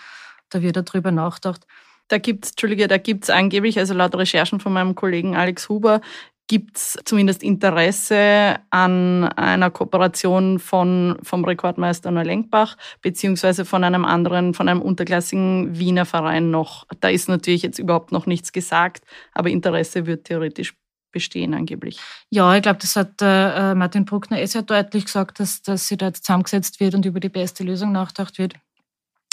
Da 0.50 0.62
wird 0.62 0.76
darüber 0.76 1.10
nachgedacht. 1.10 1.66
Da 2.08 2.18
gibt's, 2.18 2.50
Entschuldige, 2.50 2.86
da 2.86 2.98
gibt's 2.98 3.30
angeblich, 3.30 3.78
also 3.78 3.94
laut 3.94 4.14
Recherchen 4.14 4.60
von 4.60 4.72
meinem 4.72 4.94
Kollegen 4.94 5.34
Alex 5.34 5.68
Huber, 5.68 6.02
Gibt 6.46 6.76
es 6.76 6.98
zumindest 7.06 7.42
Interesse 7.42 8.56
an 8.68 9.24
einer 9.24 9.70
Kooperation 9.70 10.58
von, 10.58 11.16
vom 11.22 11.42
Rekordmeister 11.42 12.10
Neulenkbach 12.10 12.76
beziehungsweise 13.00 13.64
von 13.64 13.82
einem 13.82 14.04
anderen, 14.04 14.52
von 14.52 14.68
einem 14.68 14.82
unterklassigen 14.82 15.78
Wiener 15.78 16.04
Verein 16.04 16.50
noch? 16.50 16.86
Da 17.00 17.08
ist 17.08 17.30
natürlich 17.30 17.62
jetzt 17.62 17.78
überhaupt 17.78 18.12
noch 18.12 18.26
nichts 18.26 18.52
gesagt, 18.52 19.04
aber 19.32 19.48
Interesse 19.48 20.04
wird 20.04 20.24
theoretisch 20.26 20.74
bestehen 21.12 21.54
angeblich. 21.54 21.98
Ja, 22.28 22.54
ich 22.54 22.62
glaube, 22.62 22.80
das 22.80 22.94
hat 22.96 23.22
äh, 23.22 23.74
Martin 23.74 24.04
Bruckner 24.04 24.38
eh 24.38 24.46
sehr 24.46 24.62
deutlich 24.62 25.06
gesagt, 25.06 25.40
dass, 25.40 25.62
dass 25.62 25.88
sie 25.88 25.96
da 25.96 26.06
jetzt 26.06 26.26
zusammengesetzt 26.26 26.78
wird 26.78 26.94
und 26.94 27.06
über 27.06 27.20
die 27.20 27.30
beste 27.30 27.64
Lösung 27.64 27.92
nachgedacht 27.92 28.36
wird. 28.36 28.54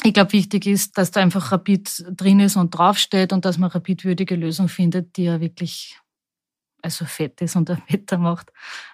Ich 0.03 0.13
glaube, 0.13 0.31
wichtig 0.31 0.65
ist, 0.65 0.97
dass 0.97 1.11
da 1.11 1.19
einfach 1.19 1.51
Rapid 1.51 2.05
drin 2.11 2.39
ist 2.39 2.55
und 2.55 2.71
draufsteht 2.71 3.33
und 3.33 3.45
dass 3.45 3.57
man 3.57 3.69
rapidwürdige 3.69 4.35
Lösung 4.35 4.67
findet, 4.67 5.17
die 5.17 5.25
ja 5.25 5.41
wirklich 5.41 5.99
also 6.81 7.05
fett 7.05 7.41
ist 7.41 7.55
und 7.55 7.69
ein 7.69 7.81
Wetter 7.87 8.17
macht. 8.17 8.51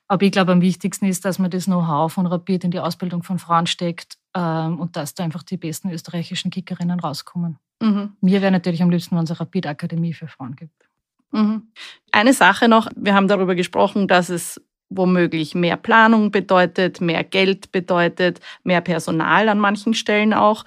Aber 0.07 0.23
ich 0.25 0.31
glaube, 0.31 0.51
am 0.51 0.61
wichtigsten 0.61 1.05
ist, 1.05 1.25
dass 1.25 1.39
man 1.39 1.51
das 1.51 1.65
Know-how 1.65 2.11
von 2.11 2.27
Rapid 2.27 2.65
in 2.65 2.71
die 2.71 2.79
Ausbildung 2.79 3.23
von 3.23 3.39
Frauen 3.39 3.67
steckt 3.67 4.17
ähm, 4.35 4.79
und 4.79 4.95
dass 4.95 5.13
da 5.13 5.23
einfach 5.23 5.43
die 5.43 5.57
besten 5.57 5.89
österreichischen 5.91 6.51
Kickerinnen 6.51 6.99
rauskommen. 6.99 7.59
Mhm. 7.81 8.13
Mir 8.21 8.41
wäre 8.41 8.51
natürlich 8.51 8.81
am 8.81 8.89
liebsten, 8.89 9.15
wenn 9.15 9.23
es 9.23 9.31
eine 9.31 9.39
Rapid-Akademie 9.39 10.13
für 10.13 10.27
Frauen 10.27 10.55
gibt. 10.55 10.87
Mhm. 11.31 11.67
Eine 12.11 12.33
Sache 12.33 12.67
noch, 12.67 12.89
wir 12.95 13.13
haben 13.13 13.27
darüber 13.27 13.55
gesprochen, 13.55 14.07
dass 14.07 14.29
es 14.29 14.61
womöglich 14.89 15.53
mehr 15.53 15.77
Planung 15.77 16.31
bedeutet, 16.31 17.01
mehr 17.01 17.23
Geld 17.23 17.71
bedeutet, 17.71 18.39
mehr 18.63 18.81
Personal 18.81 19.49
an 19.49 19.59
manchen 19.59 19.93
Stellen 19.93 20.33
auch. 20.33 20.63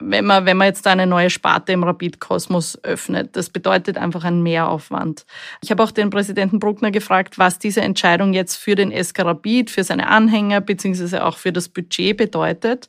Wenn 0.00 0.24
man, 0.24 0.46
wenn 0.46 0.56
man 0.56 0.68
jetzt 0.68 0.86
eine 0.86 1.06
neue 1.06 1.30
Sparte 1.30 1.72
im 1.72 1.82
Rapid-Kosmos 1.82 2.82
öffnet. 2.84 3.36
Das 3.36 3.50
bedeutet 3.50 3.98
einfach 3.98 4.24
einen 4.24 4.42
Mehraufwand. 4.42 5.26
Ich 5.62 5.70
habe 5.70 5.82
auch 5.82 5.90
den 5.90 6.10
Präsidenten 6.10 6.60
Bruckner 6.60 6.90
gefragt, 6.90 7.38
was 7.38 7.58
diese 7.58 7.80
Entscheidung 7.80 8.32
jetzt 8.32 8.56
für 8.56 8.74
den 8.74 8.92
SK 8.92 9.20
Rapid, 9.20 9.70
für 9.70 9.84
seine 9.84 10.08
Anhänger 10.08 10.60
beziehungsweise 10.60 11.24
auch 11.24 11.36
für 11.36 11.52
das 11.52 11.68
Budget 11.68 12.16
bedeutet. 12.16 12.88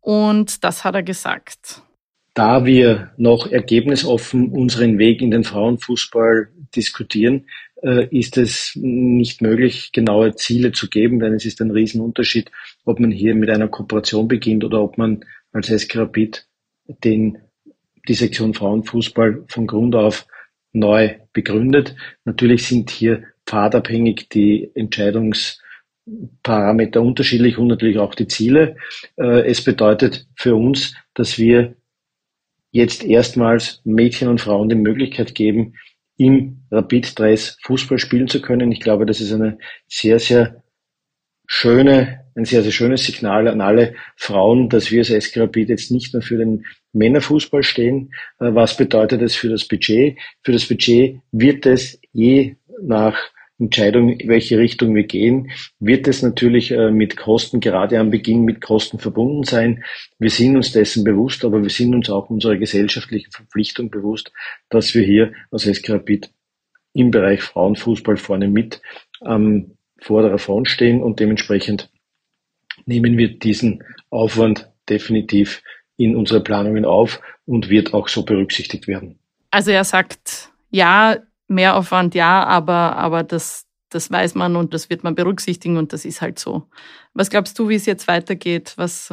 Und 0.00 0.64
das 0.64 0.84
hat 0.84 0.94
er 0.94 1.02
gesagt. 1.02 1.82
Da 2.34 2.64
wir 2.64 3.12
noch 3.16 3.50
ergebnisoffen 3.50 4.50
unseren 4.50 4.98
Weg 4.98 5.20
in 5.20 5.30
den 5.30 5.44
Frauenfußball 5.44 6.48
diskutieren, 6.74 7.46
äh, 7.82 8.06
ist 8.16 8.36
es 8.36 8.72
nicht 8.76 9.42
möglich, 9.42 9.92
genaue 9.92 10.34
Ziele 10.34 10.72
zu 10.72 10.88
geben, 10.88 11.18
denn 11.18 11.34
es 11.34 11.44
ist 11.44 11.60
ein 11.60 11.70
Riesenunterschied, 11.70 12.50
ob 12.84 13.00
man 13.00 13.10
hier 13.10 13.34
mit 13.34 13.50
einer 13.50 13.68
Kooperation 13.68 14.28
beginnt 14.28 14.64
oder 14.64 14.80
ob 14.82 14.98
man 14.98 15.24
als 15.52 15.68
SK 15.68 15.96
Rapid 15.96 16.46
den, 17.04 17.38
die 18.08 18.14
Sektion 18.14 18.54
Frauenfußball 18.54 19.44
von 19.48 19.66
Grund 19.66 19.94
auf 19.94 20.26
neu 20.72 21.16
begründet. 21.32 21.94
Natürlich 22.24 22.66
sind 22.66 22.90
hier 22.90 23.24
pfadabhängig 23.46 24.28
die 24.28 24.70
Entscheidungsparameter 24.74 27.00
unterschiedlich 27.02 27.58
und 27.58 27.68
natürlich 27.68 27.98
auch 27.98 28.14
die 28.14 28.28
Ziele. 28.28 28.76
Äh, 29.16 29.48
es 29.48 29.64
bedeutet 29.64 30.28
für 30.36 30.54
uns, 30.54 30.94
dass 31.14 31.38
wir 31.38 31.74
jetzt 32.70 33.04
erstmals 33.04 33.80
Mädchen 33.84 34.28
und 34.28 34.40
Frauen 34.40 34.68
die 34.68 34.76
Möglichkeit 34.76 35.34
geben, 35.34 35.74
im 36.16 36.62
Rapid-Dress 36.70 37.58
Fußball 37.62 37.98
spielen 37.98 38.28
zu 38.28 38.42
können. 38.42 38.70
Ich 38.72 38.80
glaube, 38.80 39.06
das 39.06 39.20
ist 39.20 39.32
eine 39.32 39.58
sehr, 39.88 40.18
sehr 40.18 40.62
schöne, 41.46 42.26
ein 42.40 42.44
sehr, 42.46 42.62
sehr 42.62 42.72
schönes 42.72 43.04
Signal 43.04 43.48
an 43.48 43.60
alle 43.60 43.94
Frauen, 44.16 44.68
dass 44.68 44.90
wir 44.90 45.00
als 45.00 45.08
SK 45.08 45.56
jetzt 45.56 45.90
nicht 45.90 46.12
nur 46.12 46.22
für 46.22 46.38
den 46.38 46.64
Männerfußball 46.92 47.62
stehen. 47.62 48.12
Äh, 48.38 48.54
was 48.54 48.76
bedeutet 48.76 49.22
es 49.22 49.34
für 49.34 49.48
das 49.48 49.66
Budget? 49.66 50.18
Für 50.42 50.52
das 50.52 50.66
Budget 50.66 51.20
wird 51.32 51.66
es 51.66 52.00
je 52.12 52.56
nach 52.82 53.16
Entscheidung, 53.58 54.08
in 54.08 54.28
welche 54.28 54.56
Richtung 54.58 54.94
wir 54.94 55.02
gehen, 55.02 55.50
wird 55.78 56.08
es 56.08 56.22
natürlich 56.22 56.70
äh, 56.70 56.90
mit 56.90 57.18
Kosten, 57.18 57.60
gerade 57.60 57.98
am 57.98 58.10
Beginn 58.10 58.44
mit 58.44 58.62
Kosten 58.62 58.98
verbunden 58.98 59.44
sein. 59.44 59.84
Wir 60.18 60.30
sind 60.30 60.56
uns 60.56 60.72
dessen 60.72 61.04
bewusst, 61.04 61.44
aber 61.44 61.62
wir 61.62 61.68
sind 61.68 61.94
uns 61.94 62.08
auch 62.08 62.30
unserer 62.30 62.56
gesellschaftlichen 62.56 63.30
Verpflichtung 63.30 63.90
bewusst, 63.90 64.32
dass 64.70 64.94
wir 64.94 65.02
hier 65.02 65.32
als 65.50 65.66
Eskrapid 65.66 66.30
im 66.94 67.10
Bereich 67.10 67.42
Frauenfußball 67.42 68.16
vorne 68.16 68.48
mit 68.48 68.80
am 69.20 69.72
vorderer 70.00 70.38
Front 70.38 70.70
stehen 70.70 71.02
und 71.02 71.20
dementsprechend 71.20 71.89
nehmen 72.90 73.16
wir 73.16 73.38
diesen 73.38 73.84
Aufwand 74.10 74.68
definitiv 74.88 75.62
in 75.96 76.16
unsere 76.16 76.40
Planungen 76.40 76.84
auf 76.84 77.20
und 77.46 77.70
wird 77.70 77.94
auch 77.94 78.08
so 78.08 78.24
berücksichtigt 78.24 78.88
werden. 78.88 79.18
Also 79.52 79.70
er 79.70 79.84
sagt, 79.84 80.50
ja, 80.70 81.18
Mehraufwand 81.46 82.14
ja, 82.14 82.44
aber, 82.44 82.96
aber 82.96 83.22
das, 83.22 83.66
das 83.90 84.10
weiß 84.10 84.34
man 84.34 84.56
und 84.56 84.74
das 84.74 84.90
wird 84.90 85.04
man 85.04 85.14
berücksichtigen 85.14 85.76
und 85.76 85.92
das 85.92 86.04
ist 86.04 86.20
halt 86.20 86.38
so. 86.38 86.68
Was 87.14 87.30
glaubst 87.30 87.58
du, 87.58 87.68
wie 87.68 87.76
es 87.76 87.86
jetzt 87.86 88.08
weitergeht? 88.08 88.74
Was 88.76 89.12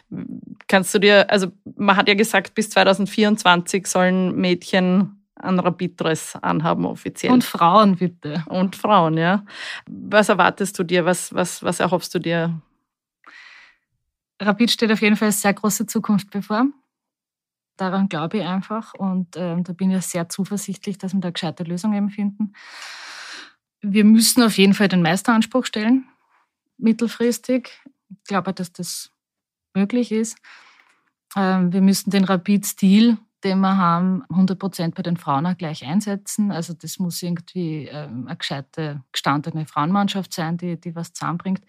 kannst 0.68 0.94
du 0.94 0.98
dir, 0.98 1.30
also 1.30 1.48
man 1.76 1.96
hat 1.96 2.08
ja 2.08 2.14
gesagt, 2.14 2.54
bis 2.54 2.70
2024 2.70 3.86
sollen 3.86 4.34
Mädchen 4.36 5.18
einen 5.34 5.60
Rapid-Dress 5.60 6.36
anhaben 6.40 6.86
offiziell. 6.86 7.32
Und 7.32 7.44
Frauen 7.44 7.96
bitte. 7.96 8.44
Und 8.48 8.76
Frauen, 8.76 9.18
ja. 9.18 9.44
Was 9.86 10.28
erwartest 10.28 10.78
du 10.78 10.84
dir? 10.84 11.04
Was, 11.04 11.34
was, 11.34 11.62
was 11.62 11.80
erhoffst 11.80 12.14
du 12.14 12.18
dir? 12.18 12.60
Rapid 14.42 14.70
steht 14.70 14.92
auf 14.92 15.00
jeden 15.00 15.16
Fall 15.16 15.26
eine 15.26 15.32
sehr 15.32 15.54
große 15.54 15.86
Zukunft 15.86 16.30
bevor. 16.30 16.66
Daran 17.76 18.08
glaube 18.08 18.38
ich 18.38 18.44
einfach 18.44 18.94
und 18.94 19.36
äh, 19.36 19.60
da 19.62 19.72
bin 19.72 19.90
ich 19.90 20.04
sehr 20.04 20.28
zuversichtlich, 20.28 20.98
dass 20.98 21.14
wir 21.14 21.20
da 21.20 21.30
gescheite 21.30 21.64
Lösungen 21.64 22.10
finden. 22.10 22.52
Wir 23.80 24.04
müssen 24.04 24.42
auf 24.42 24.58
jeden 24.58 24.74
Fall 24.74 24.88
den 24.88 25.02
Meisteranspruch 25.02 25.66
stellen, 25.66 26.04
mittelfristig. 26.76 27.70
Ich 28.10 28.24
glaube, 28.24 28.52
dass 28.52 28.72
das 28.72 29.10
möglich 29.74 30.12
ist. 30.12 30.36
Ähm, 31.34 31.72
wir 31.72 31.80
müssen 31.80 32.10
den 32.10 32.24
Rapid-Stil, 32.24 33.16
den 33.42 33.60
wir 33.60 33.76
haben, 33.76 34.22
100 34.28 34.58
Prozent 34.58 34.94
bei 34.94 35.02
den 35.02 35.16
Frauen 35.16 35.46
auch 35.46 35.56
gleich 35.56 35.84
einsetzen. 35.84 36.52
Also 36.52 36.74
das 36.74 36.98
muss 36.98 37.22
irgendwie 37.22 37.88
ähm, 37.90 38.26
eine 38.28 38.36
gescheite, 38.36 39.02
gestandene 39.10 39.66
Frauenmannschaft 39.66 40.32
sein, 40.32 40.58
die, 40.58 40.80
die 40.80 40.94
was 40.94 41.12
zusammenbringt. 41.12 41.64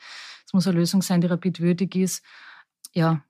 Es 0.46 0.54
muss 0.54 0.68
eine 0.68 0.78
Lösung 0.78 1.02
sein, 1.02 1.22
die 1.22 1.28
Rapid 1.28 1.62
würdig 1.62 1.96
ist. 1.96 2.24
Ja, 2.94 3.22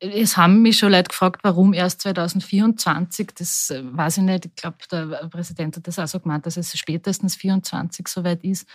es 0.00 0.36
haben 0.36 0.62
mich 0.62 0.78
schon 0.78 0.90
Leute 0.90 1.08
gefragt, 1.08 1.40
warum 1.44 1.72
erst 1.72 2.00
2024. 2.02 3.28
Das 3.36 3.70
äh, 3.70 3.82
weiß 3.84 4.18
ich 4.18 4.24
nicht. 4.24 4.46
Ich 4.46 4.54
glaube, 4.56 4.78
der 4.90 5.28
Präsident 5.30 5.76
hat 5.76 5.86
das 5.86 5.98
auch 5.98 6.08
so 6.08 6.18
gemeint, 6.18 6.46
dass 6.46 6.56
es 6.56 6.76
spätestens 6.76 7.34
2024 7.34 8.08
soweit 8.08 8.42
ist. 8.42 8.68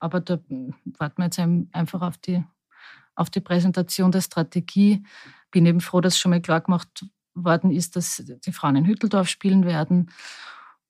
Aber 0.00 0.20
da 0.20 0.40
hm, 0.48 0.74
warten 0.98 1.18
wir 1.18 1.26
jetzt 1.26 1.38
einfach 1.38 2.02
auf 2.02 2.18
die, 2.18 2.42
auf 3.14 3.30
die 3.30 3.40
Präsentation 3.40 4.10
der 4.10 4.22
Strategie. 4.22 5.04
Bin 5.52 5.66
eben 5.66 5.80
froh, 5.80 6.00
dass 6.00 6.18
schon 6.18 6.30
mal 6.30 6.42
klar 6.42 6.60
gemacht 6.60 7.06
worden 7.34 7.70
ist, 7.70 7.94
dass 7.94 8.22
die 8.26 8.52
Frauen 8.52 8.76
in 8.76 8.86
Hütteldorf 8.86 9.28
spielen 9.28 9.64
werden. 9.64 10.10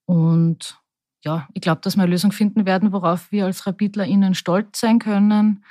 Und 0.06 0.80
ja, 1.22 1.48
ich 1.52 1.60
glaube, 1.60 1.82
dass 1.82 1.96
wir 1.96 2.02
eine 2.02 2.10
Lösung 2.10 2.32
finden 2.32 2.64
werden, 2.64 2.92
worauf 2.92 3.30
wir 3.30 3.44
als 3.44 3.66
RapidlerInnen 3.66 4.34
stolz 4.34 4.80
sein 4.80 4.98
können. 4.98 5.64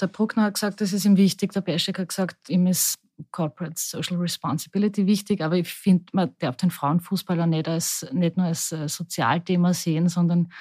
Der 0.00 0.06
Bruckner 0.08 0.44
hat 0.44 0.54
gesagt, 0.54 0.80
das 0.80 0.92
ist 0.92 1.04
ihm 1.04 1.16
wichtig. 1.16 1.52
Der 1.52 1.60
Beschek 1.60 1.98
hat 1.98 2.08
gesagt, 2.08 2.48
ihm 2.48 2.66
ist 2.66 2.96
Corporate 3.30 3.74
Social 3.76 4.18
Responsibility 4.18 5.06
wichtig, 5.06 5.40
aber 5.40 5.56
ich 5.56 5.72
finde, 5.72 6.04
man 6.12 6.34
darf 6.38 6.56
den 6.56 6.70
Frauenfußballer 6.70 7.46
nicht, 7.46 7.68
als, 7.68 8.06
nicht 8.12 8.36
nur 8.36 8.46
als 8.46 8.72
äh, 8.72 8.88
Sozialthema 8.88 9.72
sehen, 9.72 10.08
sondern 10.08 10.52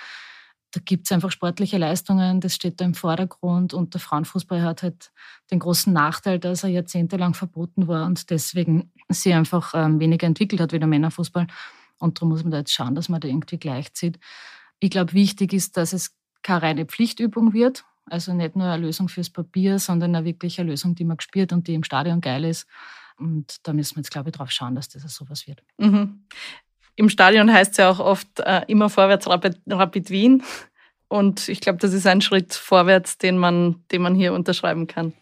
da 0.71 0.81
gibt 0.83 1.05
es 1.05 1.11
einfach 1.11 1.31
sportliche 1.31 1.77
Leistungen, 1.77 2.41
das 2.41 2.55
steht 2.55 2.81
da 2.81 2.85
im 2.85 2.95
Vordergrund 2.95 3.73
und 3.73 3.93
der 3.93 4.01
Frauenfußball 4.01 4.61
hat 4.61 4.83
halt 4.83 5.11
den 5.49 5.59
großen 5.59 5.91
Nachteil, 5.93 6.37
dass 6.37 6.63
er 6.63 6.69
jahrzehntelang 6.69 7.33
verboten 7.33 7.87
war 7.87 8.05
und 8.05 8.29
deswegen 8.29 8.91
sich 9.09 9.33
einfach 9.33 9.73
ähm, 9.73 9.99
weniger 9.99 10.27
entwickelt 10.27 10.59
hat 10.61 10.73
wie 10.73 10.79
der 10.79 10.87
Männerfußball. 10.87 11.47
Und 11.97 12.17
darum 12.17 12.29
muss 12.29 12.43
man 12.43 12.51
da 12.51 12.57
jetzt 12.57 12.73
schauen, 12.73 12.93
dass 12.95 13.07
man 13.07 13.21
da 13.21 13.27
irgendwie 13.27 13.57
gleichzieht. 13.57 14.19
Ich 14.79 14.89
glaube, 14.89 15.13
wichtig 15.13 15.53
ist, 15.53 15.77
dass 15.77 15.93
es 15.93 16.13
keine 16.41 16.61
reine 16.61 16.85
Pflichtübung 16.85 17.53
wird, 17.53 17.85
also 18.05 18.33
nicht 18.33 18.55
nur 18.55 18.67
eine 18.67 18.85
Lösung 18.85 19.07
fürs 19.07 19.29
Papier, 19.29 19.79
sondern 19.79 20.15
eine 20.15 20.25
wirkliche 20.25 20.63
Lösung, 20.63 20.95
die 20.95 21.05
man 21.05 21.19
spürt 21.19 21.51
und 21.53 21.67
die 21.67 21.73
im 21.73 21.83
Stadion 21.83 22.21
geil 22.21 22.45
ist. 22.45 22.67
Und 23.17 23.57
da 23.63 23.73
müssen 23.73 23.95
wir 23.95 24.01
jetzt, 24.01 24.11
glaube 24.11 24.29
ich, 24.29 24.35
drauf 24.35 24.51
schauen, 24.51 24.75
dass 24.75 24.89
das 24.89 25.03
sowas 25.13 25.47
wird. 25.47 25.63
Mhm. 25.77 26.25
Im 26.95 27.09
Stadion 27.09 27.51
heißt 27.51 27.71
es 27.71 27.77
ja 27.77 27.89
auch 27.89 27.99
oft 27.99 28.39
äh, 28.39 28.61
immer 28.67 28.89
vorwärts 28.89 29.27
Rapid, 29.27 29.59
Rapid 29.67 30.09
Wien. 30.09 30.43
Und 31.07 31.49
ich 31.49 31.61
glaube, 31.61 31.79
das 31.79 31.93
ist 31.93 32.07
ein 32.07 32.21
Schritt 32.21 32.53
vorwärts, 32.53 33.17
den 33.17 33.37
man, 33.37 33.83
den 33.91 34.01
man 34.01 34.15
hier 34.15 34.33
unterschreiben 34.33 34.87
kann. 34.87 35.13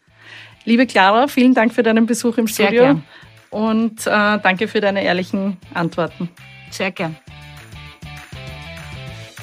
Liebe 0.65 0.85
Clara, 0.85 1.27
vielen 1.27 1.53
Dank 1.53 1.73
für 1.73 1.83
deinen 1.83 2.05
Besuch 2.05 2.37
im 2.37 2.47
Studio. 2.47 2.71
Sehr 2.71 2.81
gern. 2.81 3.03
Und 3.49 4.07
äh, 4.07 4.39
danke 4.39 4.67
für 4.67 4.81
deine 4.81 5.03
ehrlichen 5.03 5.57
Antworten. 5.73 6.29
Sehr 6.71 6.91
gern. 6.91 7.17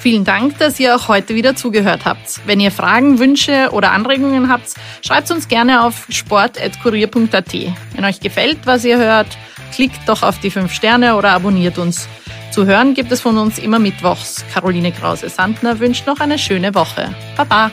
Vielen 0.01 0.25
Dank, 0.25 0.57
dass 0.57 0.79
ihr 0.79 0.95
auch 0.95 1.09
heute 1.09 1.35
wieder 1.35 1.55
zugehört 1.55 2.05
habt. 2.05 2.41
Wenn 2.47 2.59
ihr 2.59 2.71
Fragen, 2.71 3.19
Wünsche 3.19 3.69
oder 3.71 3.91
Anregungen 3.91 4.49
habt, 4.49 4.73
schreibt 5.05 5.29
uns 5.29 5.47
gerne 5.47 5.83
auf 5.83 6.07
sport.kurier.at. 6.09 7.53
Wenn 7.93 8.05
euch 8.05 8.19
gefällt, 8.19 8.57
was 8.65 8.83
ihr 8.83 8.97
hört, 8.97 9.27
klickt 9.71 9.99
doch 10.07 10.23
auf 10.23 10.39
die 10.39 10.49
5 10.49 10.73
Sterne 10.73 11.17
oder 11.17 11.33
abonniert 11.33 11.77
uns. 11.77 12.07
Zu 12.49 12.65
hören 12.65 12.95
gibt 12.95 13.11
es 13.11 13.21
von 13.21 13.37
uns 13.37 13.59
immer 13.59 13.77
mittwochs. 13.77 14.43
Caroline 14.51 14.91
Krause-Sandner 14.91 15.79
wünscht 15.79 16.07
noch 16.07 16.19
eine 16.19 16.39
schöne 16.39 16.73
Woche. 16.73 17.13
Baba! 17.37 17.71